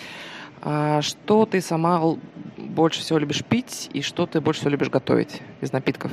[0.62, 2.02] А что ты сама
[2.58, 6.12] больше всего любишь пить и что ты больше всего любишь готовить из напитков?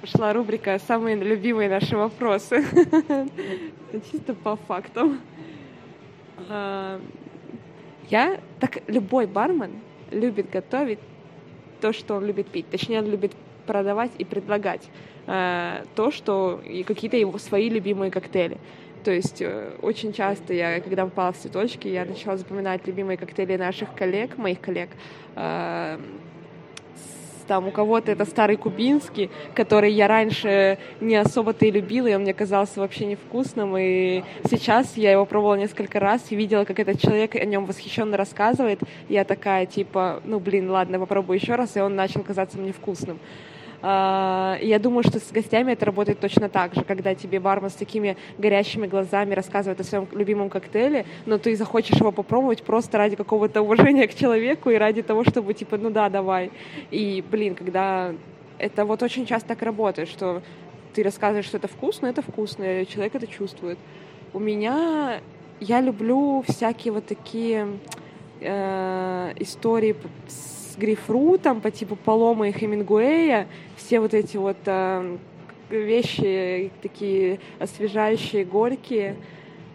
[0.00, 2.64] Пошла рубрика «Самые любимые наши вопросы».
[4.10, 5.20] Чисто по фактам.
[6.48, 6.98] А,
[8.08, 9.72] я, так любой бармен
[10.10, 11.00] любит готовить
[11.82, 12.70] то, что он любит пить.
[12.70, 13.32] Точнее, он любит
[13.66, 14.88] продавать и предлагать
[15.26, 18.56] а, то, что и какие-то его свои любимые коктейли.
[19.04, 23.56] То есть э, очень часто я, когда попала в цветочки, я начала запоминать любимые коктейли
[23.56, 24.90] наших коллег, моих коллег,
[25.36, 25.98] а,
[27.50, 32.22] там у кого-то это старый кубинский, который я раньше не особо-то и любила, и он
[32.22, 37.00] мне казался вообще невкусным, и сейчас я его пробовала несколько раз и видела, как этот
[37.00, 38.78] человек о нем восхищенно рассказывает,
[39.08, 43.18] я такая, типа, ну, блин, ладно, попробую еще раз, и он начал казаться мне вкусным.
[43.82, 47.74] А, я думаю, что с гостями это работает точно так же, когда тебе бармен с
[47.74, 53.16] такими горящими глазами рассказывает о своем любимом коктейле, но ты захочешь его попробовать просто ради
[53.16, 56.50] какого-то уважения к человеку и ради того, чтобы типа, ну да, давай.
[56.90, 58.12] И, блин, когда
[58.58, 60.42] это вот очень часто так работает, что
[60.92, 63.78] ты рассказываешь, что это вкусно, это вкусно, и человек это чувствует.
[64.32, 65.20] У меня
[65.60, 67.68] я люблю всякие вот такие
[68.40, 75.16] э, истории с грейпфрутом по типу Палома и Хемингуэя, все вот эти вот э,
[75.68, 79.16] вещи такие освежающие, горькие.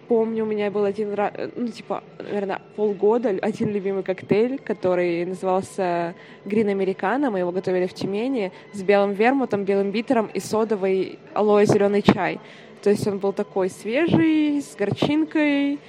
[0.07, 6.13] Помню, у меня был один раз, ну, типа, наверное, полгода, один любимый коктейль, который назывался
[6.45, 7.31] Green Americano.
[7.31, 12.39] Мы его готовили в Тюмени с белым вермутом, белым битером и содовый алоэ зеленый чай.
[12.83, 15.79] То есть он был такой свежий, с горчинкой.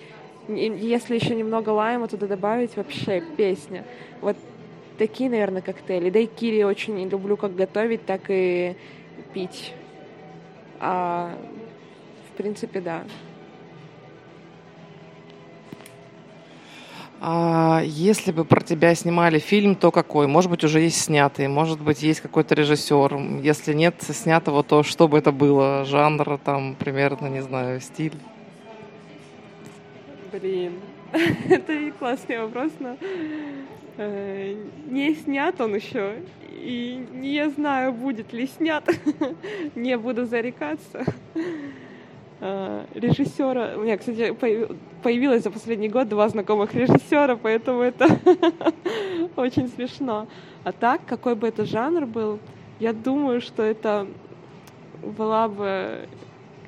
[0.48, 3.84] Если еще немного лайма туда добавить, вообще песня.
[4.22, 4.36] Вот
[4.96, 6.10] такие, наверное, коктейли.
[6.10, 8.76] Да и кири очень люблю как готовить, так и
[9.32, 9.72] пить.
[10.80, 11.36] А,
[12.30, 13.04] в принципе, да.
[17.18, 20.26] А если бы про тебя снимали фильм, то какой?
[20.26, 23.40] Может быть, уже есть снятый, может быть, есть какой-то режиссер.
[23.42, 25.84] Если нет снятого, то что бы это было?
[25.86, 28.12] Жанр, там, примерно, не знаю, стиль?
[30.30, 30.74] Блин,
[31.48, 32.96] это классный вопрос, но
[33.98, 38.84] не снят он еще, и не знаю, будет ли снят,
[39.74, 41.04] не буду зарекаться.
[42.38, 44.34] Э, режиссера, у меня, кстати,
[45.02, 48.06] появилось за последний год два знакомых режиссера, поэтому это
[49.36, 50.26] очень смешно.
[50.62, 52.38] А так, какой бы это жанр был,
[52.78, 54.06] я думаю, что это
[55.02, 56.06] была бы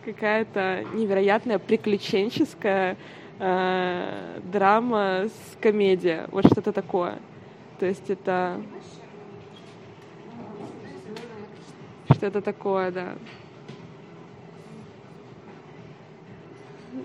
[0.05, 2.97] какая-то невероятная приключенческая
[3.39, 7.19] э, драма с комедия, вот что-то такое.
[7.79, 8.61] То есть это
[12.11, 13.15] что-то такое, да.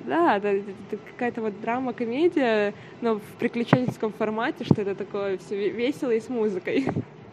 [0.05, 6.11] Да, это, это какая-то вот драма-комедия, но в приключенческом формате, что это такое все весело
[6.11, 6.87] и с музыкой.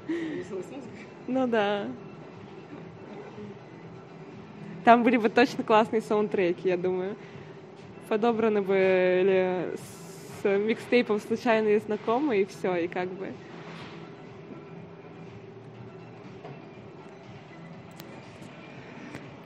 [0.06, 1.06] Весело с музыкой?
[1.26, 1.86] Ну да.
[4.84, 7.16] Там были бы точно классные саундтреки, я думаю
[8.10, 9.68] подобраны были
[10.42, 13.28] с микстейпом случайные знакомые, и все, и как бы...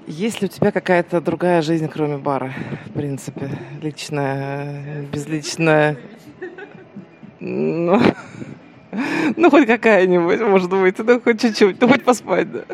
[0.06, 2.54] Есть ли у тебя какая-то другая жизнь, кроме бара,
[2.86, 3.50] в принципе?
[3.82, 5.98] Личная, безличная?
[7.40, 8.00] Ну,
[9.36, 12.64] ну хоть какая-нибудь, может быть, ну, хоть чуть-чуть, ну, хоть поспать, да.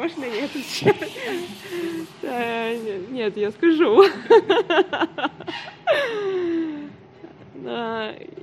[0.00, 0.94] Можно я отвечаю?
[3.10, 4.02] Нет, я скажу.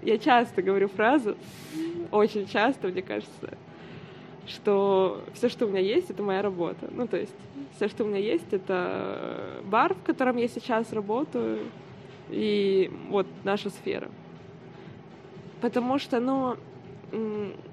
[0.04, 1.36] Я часто говорю фразу,
[2.12, 3.58] очень часто, мне кажется,
[4.46, 6.90] что все, что у меня есть, это моя работа.
[6.92, 7.34] Ну, то есть,
[7.76, 11.62] все, что у меня есть, это бар, в котором я сейчас работаю,
[12.30, 14.12] и вот наша сфера.
[15.60, 16.56] Потому что, ну,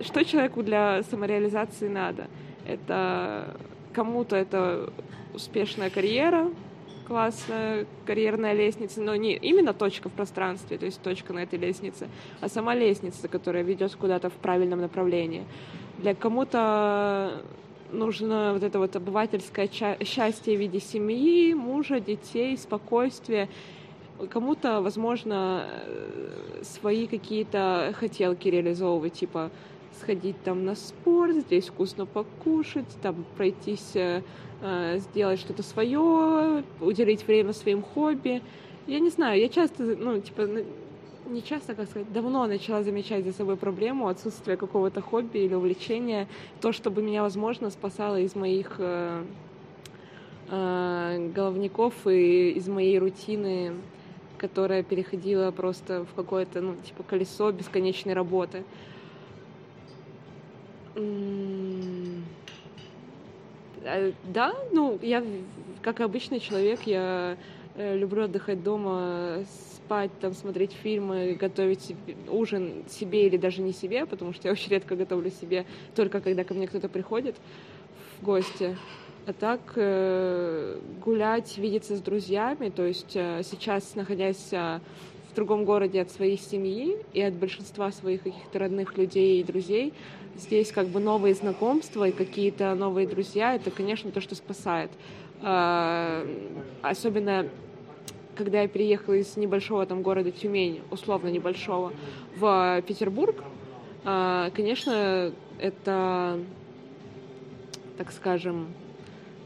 [0.00, 2.28] что человеку для самореализации надо?
[2.66, 3.54] Это
[3.94, 4.92] кому-то это
[5.32, 6.50] успешная карьера,
[7.06, 12.08] классная карьерная лестница, но не именно точка в пространстве, то есть точка на этой лестнице,
[12.40, 15.44] а сама лестница, которая ведет куда-то в правильном направлении.
[15.98, 17.42] Для кому-то
[17.92, 19.68] нужно вот это вот обывательское
[20.04, 23.48] счастье в виде семьи, мужа, детей, спокойствия.
[24.30, 29.50] Кому-то, возможно, э, свои какие-то хотелки реализовывать, типа
[30.00, 34.22] сходить там на спорт, здесь вкусно покушать, там пройтись, э,
[34.62, 38.42] э сделать что-то свое, уделить время своим хобби.
[38.86, 40.48] Я не знаю, я часто, ну, типа,
[41.26, 46.28] не часто, как сказать, давно начала замечать за собой проблему отсутствия какого-то хобби или увлечения.
[46.60, 49.24] То, чтобы меня, возможно, спасало из моих э,
[50.50, 53.72] э, головников и из моей рутины
[54.36, 58.64] которая переходила просто в какое-то, ну, типа, колесо бесконечной работы.
[63.84, 65.22] А, да, ну, я,
[65.82, 67.36] как обычный человек, я
[67.76, 69.44] э, люблю отдыхать дома,
[69.84, 71.94] спать, там, смотреть фильмы, готовить
[72.28, 76.44] ужин себе или даже не себе, потому что я очень редко готовлю себе, только когда
[76.44, 77.36] ко мне кто-то приходит
[78.18, 78.76] в гости.
[79.26, 84.80] А так э, гулять, видеться с друзьями, то есть э, сейчас, находясь э,
[85.30, 89.94] в другом городе от своей семьи и от большинства своих каких-то родных людей и друзей,
[90.36, 94.90] здесь как бы новые знакомства и какие-то новые друзья, это, конечно, то, что спасает.
[96.82, 97.48] Особенно
[98.36, 101.92] когда я переехала из небольшого там города Тюмень, условно небольшого,
[102.36, 103.36] в Петербург,
[104.02, 106.40] конечно, это,
[107.96, 108.68] так скажем,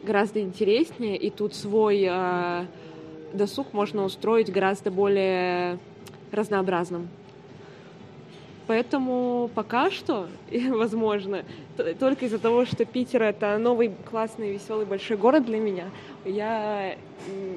[0.02, 2.64] гораздо интереснее, и тут свой э,
[3.32, 5.78] досуг можно устроить гораздо более
[6.32, 7.08] разнообразным.
[8.68, 10.28] Поэтому пока что,
[10.68, 11.42] возможно,
[11.98, 15.86] только из-за того, что Питер это новый классный, веселый, большой город для меня,
[16.26, 16.94] я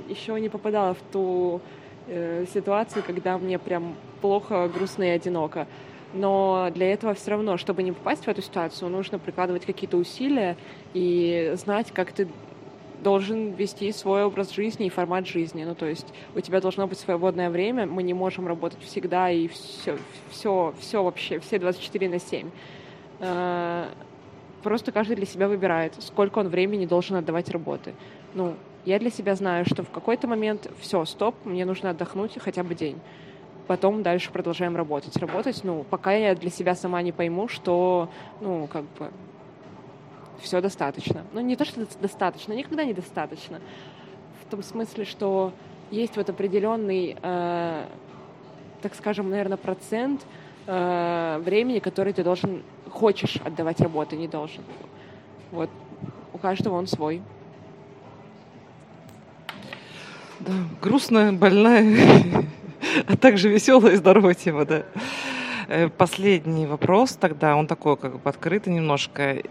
[0.08, 1.60] еще не попадала в ту
[2.08, 5.68] э, ситуацию, когда мне прям плохо, грустно и одиноко.
[6.14, 10.56] Но для этого все равно, чтобы не попасть в эту ситуацию, нужно прикладывать какие-то усилия
[10.94, 12.30] и знать, как ты
[13.02, 15.64] должен вести свой образ жизни и формат жизни.
[15.64, 19.48] Ну, то есть у тебя должно быть свободное время, мы не можем работать всегда и
[19.48, 19.98] все,
[20.30, 22.50] все, все вообще, все 24 на 7.
[23.20, 23.88] Э,
[24.64, 27.94] просто каждый для себя выбирает, сколько он времени должен отдавать работы.
[28.34, 32.64] Ну, я для себя знаю, что в какой-то момент все, стоп, мне нужно отдохнуть хотя
[32.64, 32.98] бы день
[33.72, 35.16] потом дальше продолжаем работать.
[35.16, 38.10] Работать, ну, пока я для себя сама не пойму, что,
[38.42, 39.12] ну, как бы,
[40.42, 41.24] все достаточно.
[41.34, 43.60] Ну, не то, что достаточно, никогда не достаточно.
[44.46, 45.54] В том смысле, что
[45.92, 47.86] есть вот определенный, э,
[48.82, 50.22] так скажем, наверное, процент
[50.68, 54.64] э, времени, который ты должен, хочешь отдавать работе, не должен.
[55.52, 55.70] Вот.
[56.34, 57.22] У каждого он свой.
[60.40, 61.86] Да, грустная, больная
[63.08, 64.84] а также веселая и здоровая тема, да.
[65.74, 69.42] Э, последний вопрос тогда, он такой как бы открытый немножко.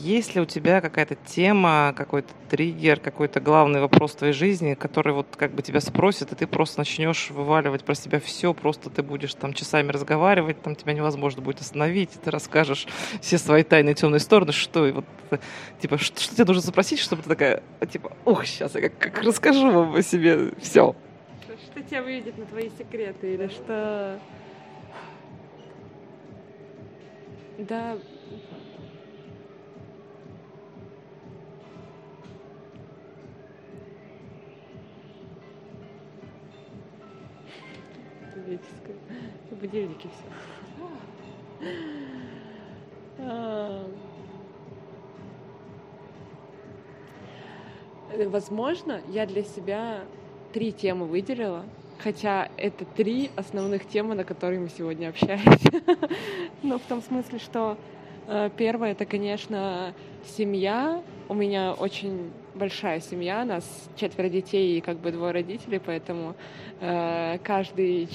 [0.00, 5.12] Есть ли у тебя какая-то тема, какой-то триггер, какой-то главный вопрос в твоей жизни, который
[5.12, 9.02] вот как бы тебя спросит, и ты просто начнешь вываливать про себя все, просто ты
[9.02, 12.86] будешь там часами разговаривать, там тебя невозможно будет остановить, и ты расскажешь
[13.20, 15.04] все свои тайные темные стороны, что и вот
[15.80, 19.22] типа что, что тебе нужно запросить, чтобы ты такая типа, ух, сейчас я как, как
[19.24, 20.94] расскажу вам о себе все
[21.76, 24.18] что тебя выведет на твои секреты или что...
[27.58, 27.96] Да,
[38.34, 38.96] Советская.
[39.50, 41.68] Будильники все.
[43.18, 43.90] А.
[48.26, 50.04] Возможно, я для себя
[50.52, 51.64] три темы выделила,
[51.98, 55.70] хотя это три основных темы, на которые мы сегодня общаемся.
[56.62, 57.76] Но в том смысле, что
[58.26, 59.94] э, первое это, конечно,
[60.24, 61.02] семья.
[61.28, 63.64] У меня очень большая семья, нас
[63.96, 66.34] четверо детей и как бы двое родителей, поэтому
[66.80, 68.08] э, каждый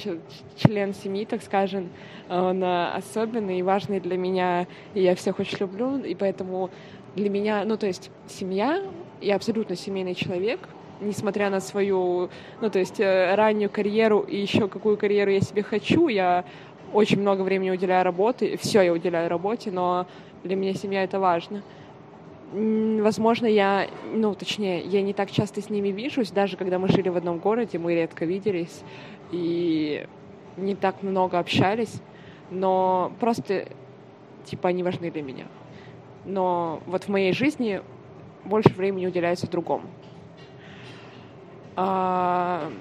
[0.57, 1.89] член семьи, так скажем,
[2.29, 6.69] он особенный и важный для меня, и я всех очень люблю, и поэтому
[7.15, 8.81] для меня, ну то есть семья,
[9.19, 10.59] я абсолютно семейный человек,
[11.01, 12.29] несмотря на свою,
[12.61, 16.45] ну, то есть э, раннюю карьеру и еще какую карьеру я себе хочу, я
[16.93, 20.07] очень много времени уделяю работе, все я уделяю работе, но
[20.43, 21.63] для меня семья это важно.
[22.53, 27.09] Возможно, я, ну, точнее, я не так часто с ними вижусь, даже когда мы жили
[27.09, 28.81] в одном городе, мы редко виделись
[29.31, 30.05] и
[30.57, 32.01] не так много общались,
[32.49, 33.69] но просто,
[34.43, 35.45] типа, они важны для меня.
[36.25, 37.81] Но вот в моей жизни
[38.43, 39.85] больше времени уделяется другому.
[41.75, 42.71] А...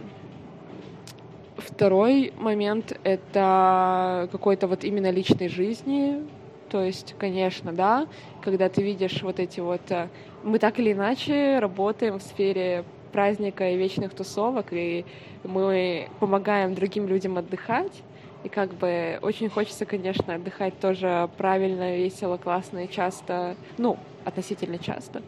[1.57, 6.23] Второй момент— это какой-то вот именно личной жизни,
[6.71, 8.07] то есть, конечно, да,
[8.43, 9.83] когда ты видишь вот эти вот...
[9.91, 10.09] Э,
[10.43, 15.05] мы так или иначе работаем в сфере праздника и вечных тусовок, и
[15.43, 18.03] мы помогаем другим людям отдыхать.
[18.45, 24.79] И как бы очень хочется, конечно, отдыхать тоже правильно, весело, классно и часто, ну, относительно
[24.79, 25.23] часто.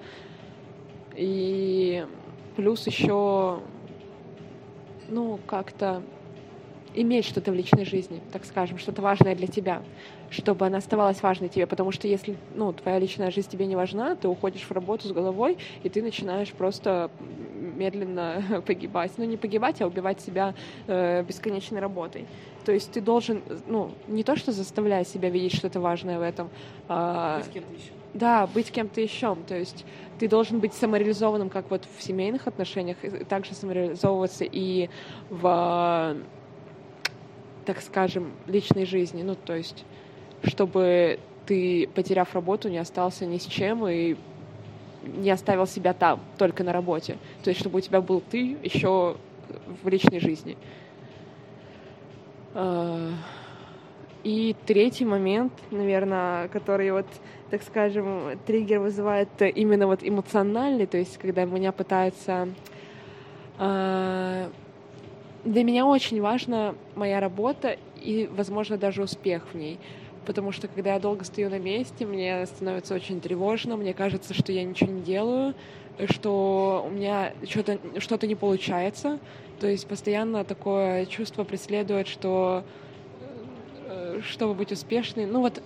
[1.15, 2.07] И
[2.57, 3.61] плюс еще,
[5.09, 6.03] ну, как-то
[6.95, 9.83] иметь что-то в личной жизни, так скажем, что-то важное для тебя,
[10.31, 14.15] чтобы она оставалась важной тебе, потому что если, ну, твоя личная жизнь тебе не важна,
[14.15, 17.11] ты уходишь в работу с головой, и ты начинаешь просто
[17.53, 19.13] медленно погибать.
[19.17, 20.55] Ну, не погибать, а убивать себя
[20.87, 22.27] э, бесконечной работой.
[22.65, 26.51] То есть ты должен, ну, не то, что заставлять себя видеть что-то важное в этом.
[26.89, 28.02] А, быть кем-то еще.
[28.15, 29.37] Да, быть кем-то еще.
[29.47, 29.85] То есть
[30.19, 32.99] ты должен быть самореализованным, как вот в семейных отношениях,
[33.29, 34.91] также самореализовываться и
[35.31, 36.17] в
[37.65, 39.23] так скажем, личной жизни.
[39.23, 39.85] Ну, то есть,
[40.43, 44.17] чтобы ты, потеряв работу, не остался ни с чем и
[45.03, 47.19] не оставил себя там, только на работе.
[47.43, 49.17] То есть, чтобы у тебя был ты еще
[49.83, 50.57] в личной жизни.
[52.55, 53.11] А,
[54.23, 57.07] и третий момент, наверное, который вот,
[57.53, 62.49] так скажем, триггер вызывает именно вот эмоциональный, то есть когда меня пытаются
[63.59, 64.51] а,
[65.45, 69.79] для меня очень важна моя работа и, возможно, даже успех в ней.
[70.25, 74.51] Потому что когда я долго стою на месте, мне становится очень тревожно, мне кажется, что
[74.51, 75.55] я ничего не делаю,
[76.09, 79.19] что у меня что-то что не получается.
[79.61, 82.65] То есть постоянно такое чувство преследует, что
[83.89, 85.27] э, чтобы быть успешной.
[85.27, 85.63] Ну вот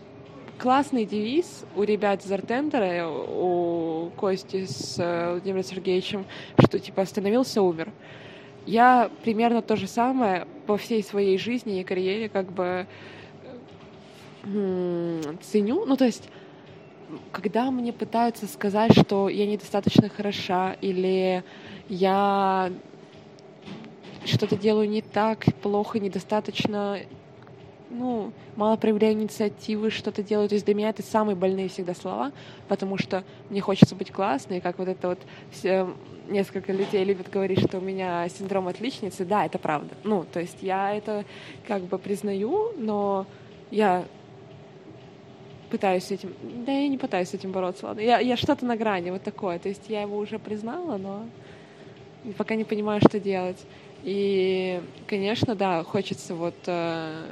[0.58, 6.24] классный девиз у ребят из Артендера, у Кости с э, Владимиром Сергеевичем,
[6.58, 7.92] что типа остановился, умер.
[8.66, 12.86] Я примерно то же самое по всей своей жизни и карьере как бы
[14.42, 15.84] ценю.
[15.86, 16.28] Ну, то есть,
[17.32, 21.44] когда мне пытаются сказать, что я недостаточно хороша или
[21.88, 22.72] я
[24.24, 27.00] что-то делаю не так, плохо, недостаточно,
[27.90, 30.48] ну, мало проявляю инициативы, что-то делаю.
[30.48, 32.32] То есть для меня это самые больные всегда слова,
[32.68, 35.18] потому что мне хочется быть классной, как вот это вот
[35.50, 35.88] все,
[36.28, 39.24] несколько людей любят говорить, что у меня синдром отличницы.
[39.24, 39.94] Да, это правда.
[40.04, 41.24] Ну, то есть я это
[41.66, 43.26] как бы признаю, но
[43.70, 44.04] я
[45.70, 46.32] пытаюсь с этим...
[46.64, 48.00] Да, я не пытаюсь с этим бороться, ладно.
[48.00, 49.58] Я, я что-то на грани, вот такое.
[49.58, 51.26] То есть я его уже признала, но
[52.36, 53.58] пока не понимаю, что делать.
[54.02, 57.24] И, конечно, да, хочется вот э,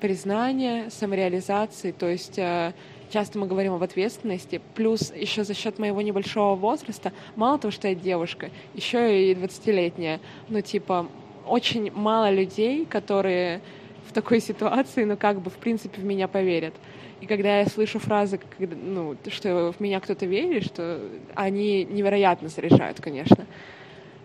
[0.00, 2.72] признания, самореализации, то есть э,
[3.10, 7.88] часто мы говорим об ответственности, плюс еще за счет моего небольшого возраста, мало того, что
[7.88, 11.08] я девушка, еще и 20-летняя, ну, типа,
[11.46, 13.60] очень мало людей, которые
[14.08, 16.74] в такой ситуации, ну, как бы, в принципе, в меня поверят.
[17.20, 21.00] И когда я слышу фразы, ну, что в меня кто-то верит, что
[21.34, 23.46] они невероятно заряжают, конечно.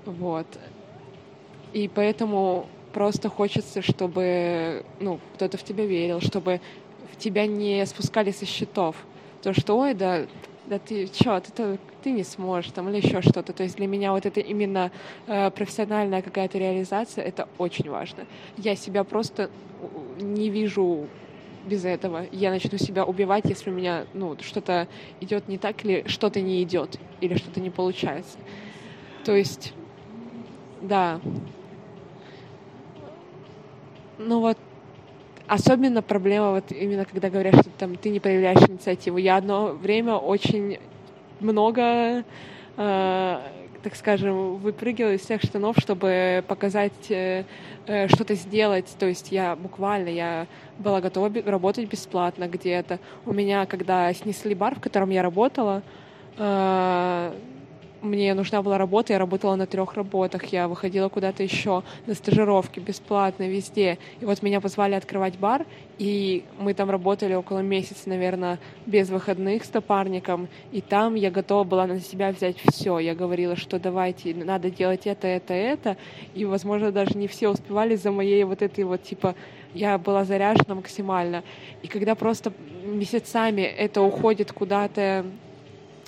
[0.05, 0.47] Вот.
[1.73, 6.59] И поэтому просто хочется, чтобы, ну, кто-то в тебя верил, чтобы
[7.21, 8.95] тебя не спускали со счетов.
[9.41, 10.25] То, что, ой, да,
[10.67, 13.53] да ты чё, ты, ты не сможешь, там, или еще что-то.
[13.53, 14.91] То есть для меня вот это именно
[15.27, 18.25] э, профессиональная какая-то реализация, это очень важно.
[18.57, 19.49] Я себя просто
[20.19, 21.07] не вижу
[21.69, 22.25] без этого.
[22.31, 24.87] Я начну себя убивать, если у меня, ну, что-то
[25.19, 28.37] идет не так, или что-то не идет, или что-то не получается.
[29.23, 29.73] То есть,
[30.81, 31.19] да.
[34.27, 34.57] Ну вот
[35.51, 39.17] Особенно проблема вот именно когда говорят, что там ты не проявляешь инициативу.
[39.17, 40.79] Я одно время очень
[41.41, 42.23] много,
[42.77, 43.39] э,
[43.83, 47.43] так скажем, выпрыгивала из всех штанов, чтобы показать, э,
[47.85, 48.95] э, что-то сделать.
[48.97, 50.47] То есть я буквально, я
[50.79, 52.99] была готова работать бесплатно где-то.
[53.25, 55.81] У меня, когда снесли бар, в котором я работала,
[56.37, 57.33] э,
[58.01, 62.79] мне нужна была работа, я работала на трех работах, я выходила куда-то еще на стажировки
[62.79, 63.97] бесплатно везде.
[64.19, 65.65] И вот меня позвали открывать бар,
[65.97, 70.47] и мы там работали около месяца, наверное, без выходных с напарником.
[70.71, 72.99] И там я готова была на себя взять все.
[72.99, 75.97] Я говорила, что давайте, надо делать это, это, это.
[76.33, 79.35] И, возможно, даже не все успевали за моей вот этой вот типа
[79.73, 81.43] я была заряжена максимально.
[81.81, 82.51] И когда просто
[82.83, 85.25] месяцами это уходит куда-то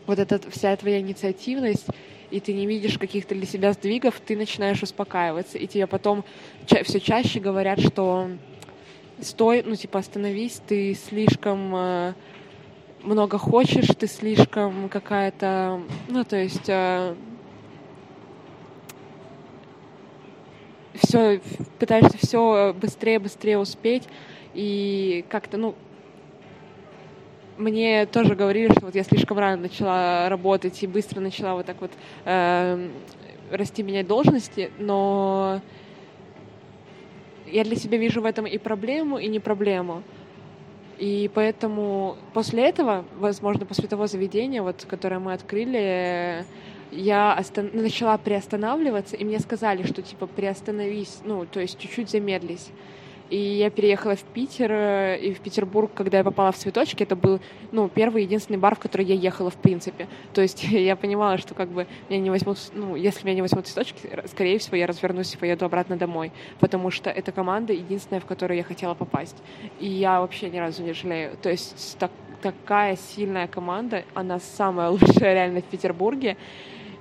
[0.05, 1.87] вот эта вся твоя инициативность,
[2.31, 6.23] и ты не видишь каких-то для себя сдвигов, ты начинаешь успокаиваться, и тебе потом
[6.65, 8.29] ча- все чаще говорят, что
[9.21, 12.13] стой, ну типа остановись, ты слишком э,
[13.03, 17.15] много хочешь, ты слишком какая-то, ну то есть э,
[20.95, 21.41] все
[21.79, 24.03] пытаешься все быстрее, быстрее успеть,
[24.53, 25.75] и как-то, ну,
[27.57, 31.79] мне тоже говорили, что вот я слишком рано начала работать и быстро начала вот так
[31.81, 31.91] вот
[32.25, 32.89] э,
[33.51, 35.61] расти, менять должности, но
[37.45, 40.03] я для себя вижу в этом и проблему, и не проблему.
[40.97, 46.45] И поэтому после этого, возможно, после того заведения, вот, которое мы открыли,
[46.91, 47.71] я остан...
[47.73, 52.69] начала приостанавливаться, и мне сказали, что типа приостановись, ну, то есть чуть-чуть замедлись.
[53.29, 57.15] И я переехала в Питер, э, и в Петербург, когда я попала в «Цветочки», это
[57.15, 57.39] был,
[57.71, 60.07] ну, первый единственный бар, в который я ехала, в принципе.
[60.33, 63.67] То есть я понимала, что как бы меня не возьмут, ну, если меня не возьмут
[63.67, 68.25] «Цветочки», скорее всего, я развернусь и поеду обратно домой, потому что эта команда единственная, в
[68.25, 69.37] которую я хотела попасть.
[69.79, 71.37] И я вообще ни разу не жалею.
[71.41, 72.11] То есть так,
[72.41, 76.37] такая сильная команда, она самая лучшая реально в Петербурге.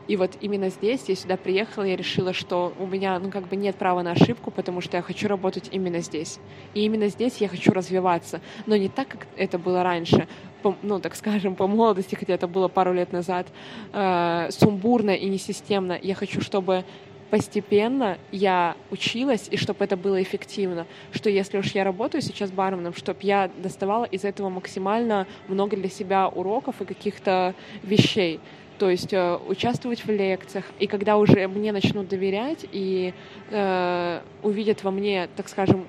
[0.08, 3.56] И вот именно здесь я сюда приехала, я решила, что у меня, ну, как бы
[3.56, 6.38] нет права на ошибку, потому что я хочу работать именно здесь.
[6.74, 8.40] И именно здесь я хочу развиваться.
[8.66, 10.26] Но не так, как это было раньше,
[10.62, 13.46] по, ну, так скажем, по молодости, хотя это было пару лет назад,
[13.92, 15.98] э, сумбурно и несистемно.
[16.00, 16.84] Я хочу, чтобы
[17.32, 20.86] постепенно я училась, и чтобы это было эффективно.
[21.12, 25.88] Что если уж я работаю сейчас барменом, чтобы я доставала из этого максимально много для
[25.88, 28.38] себя уроков и каких-то вещей
[28.82, 30.64] то есть э, участвовать в лекциях.
[30.80, 33.14] И когда уже мне начнут доверять и
[33.48, 35.86] э, увидят во мне, так скажем,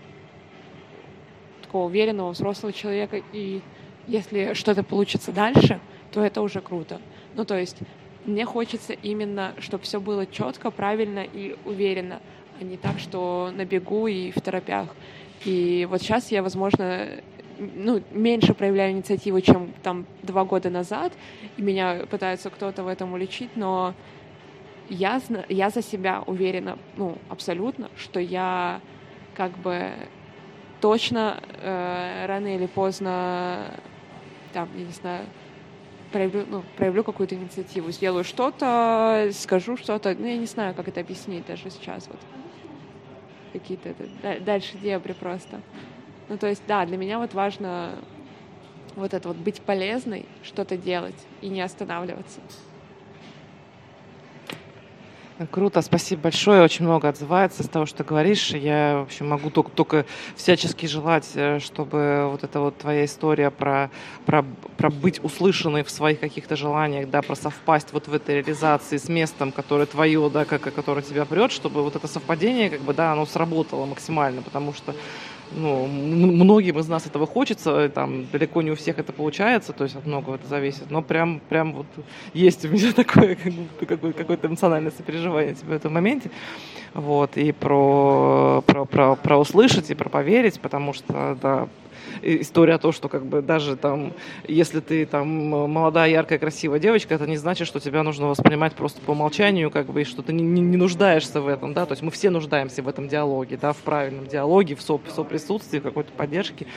[1.63, 3.61] такого уверенного взрослого человека, и
[4.05, 5.79] если что-то получится дальше,
[6.11, 7.01] то это уже круто.
[7.33, 7.77] Ну, то есть
[8.25, 12.21] мне хочется именно, чтобы все было четко, правильно и уверенно,
[12.61, 14.89] а не так, что на бегу и в торопях.
[15.45, 17.07] И вот сейчас я, возможно,
[17.75, 21.13] ну, меньше проявляю инициативу, чем там два года назад,
[21.57, 23.93] и меня пытаются кто-то в этом уличить, но
[24.89, 28.81] я, я за себя уверена, ну, абсолютно, что я
[29.35, 29.91] как бы
[30.81, 33.71] точно э, рано или поздно,
[34.53, 35.25] там, я не знаю,
[36.11, 40.99] проявлю, ну, проявлю какую-то инициативу, сделаю что-то, скажу что-то, ну, я не знаю, как это
[40.99, 42.19] объяснить даже сейчас, вот.
[43.53, 45.61] Какие-то это, дальше дебри просто.
[46.29, 47.91] Ну, то есть, да, для меня вот важно
[48.95, 52.39] вот это вот быть полезной, что-то делать и не останавливаться.
[55.49, 56.61] Круто, спасибо большое.
[56.61, 58.51] Очень много отзывается с того, что говоришь.
[58.51, 60.05] Я, в общем, могу только, только
[60.35, 63.89] всячески желать, э, чтобы вот эта вот твоя история про,
[64.27, 64.45] про,
[64.77, 69.09] про быть услышанной в своих каких-то желаниях, да, про совпасть вот в этой реализации с
[69.09, 73.11] местом, которое твое, да, как, которое тебя прет, чтобы вот это совпадение, как бы, да,
[73.11, 74.93] оно сработало максимально, потому что
[75.55, 79.95] ну, многим из нас этого хочется, там далеко не у всех это получается, то есть
[79.95, 81.85] от многого это зависит, но прям, прям вот
[82.33, 86.31] есть у меня такое как, какое-то эмоциональное сопереживание тебе в этом моменте,
[86.93, 91.67] вот, и про, про, про, про услышать и про поверить, потому что, да,
[92.23, 94.13] история о том, что как бы даже там,
[94.47, 99.01] если ты там молодая, яркая, красивая девочка, это не значит, что тебя нужно воспринимать просто
[99.01, 102.01] по умолчанию, как бы, и что ты не, не, нуждаешься в этом, да, то есть
[102.01, 105.83] мы все нуждаемся в этом диалоге, да, в правильном диалоге, в, со, в соприсутствии, в
[105.83, 106.67] какой-то поддержке,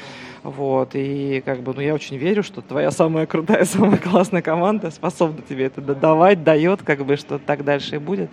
[0.42, 4.90] вот, и как бы, ну, я очень верю, что твоя самая крутая, самая классная команда
[4.90, 8.30] способна тебе это давать, дает, как бы, что так дальше и будет,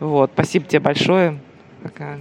[0.00, 1.38] вот, спасибо тебе большое,
[1.82, 2.16] пока.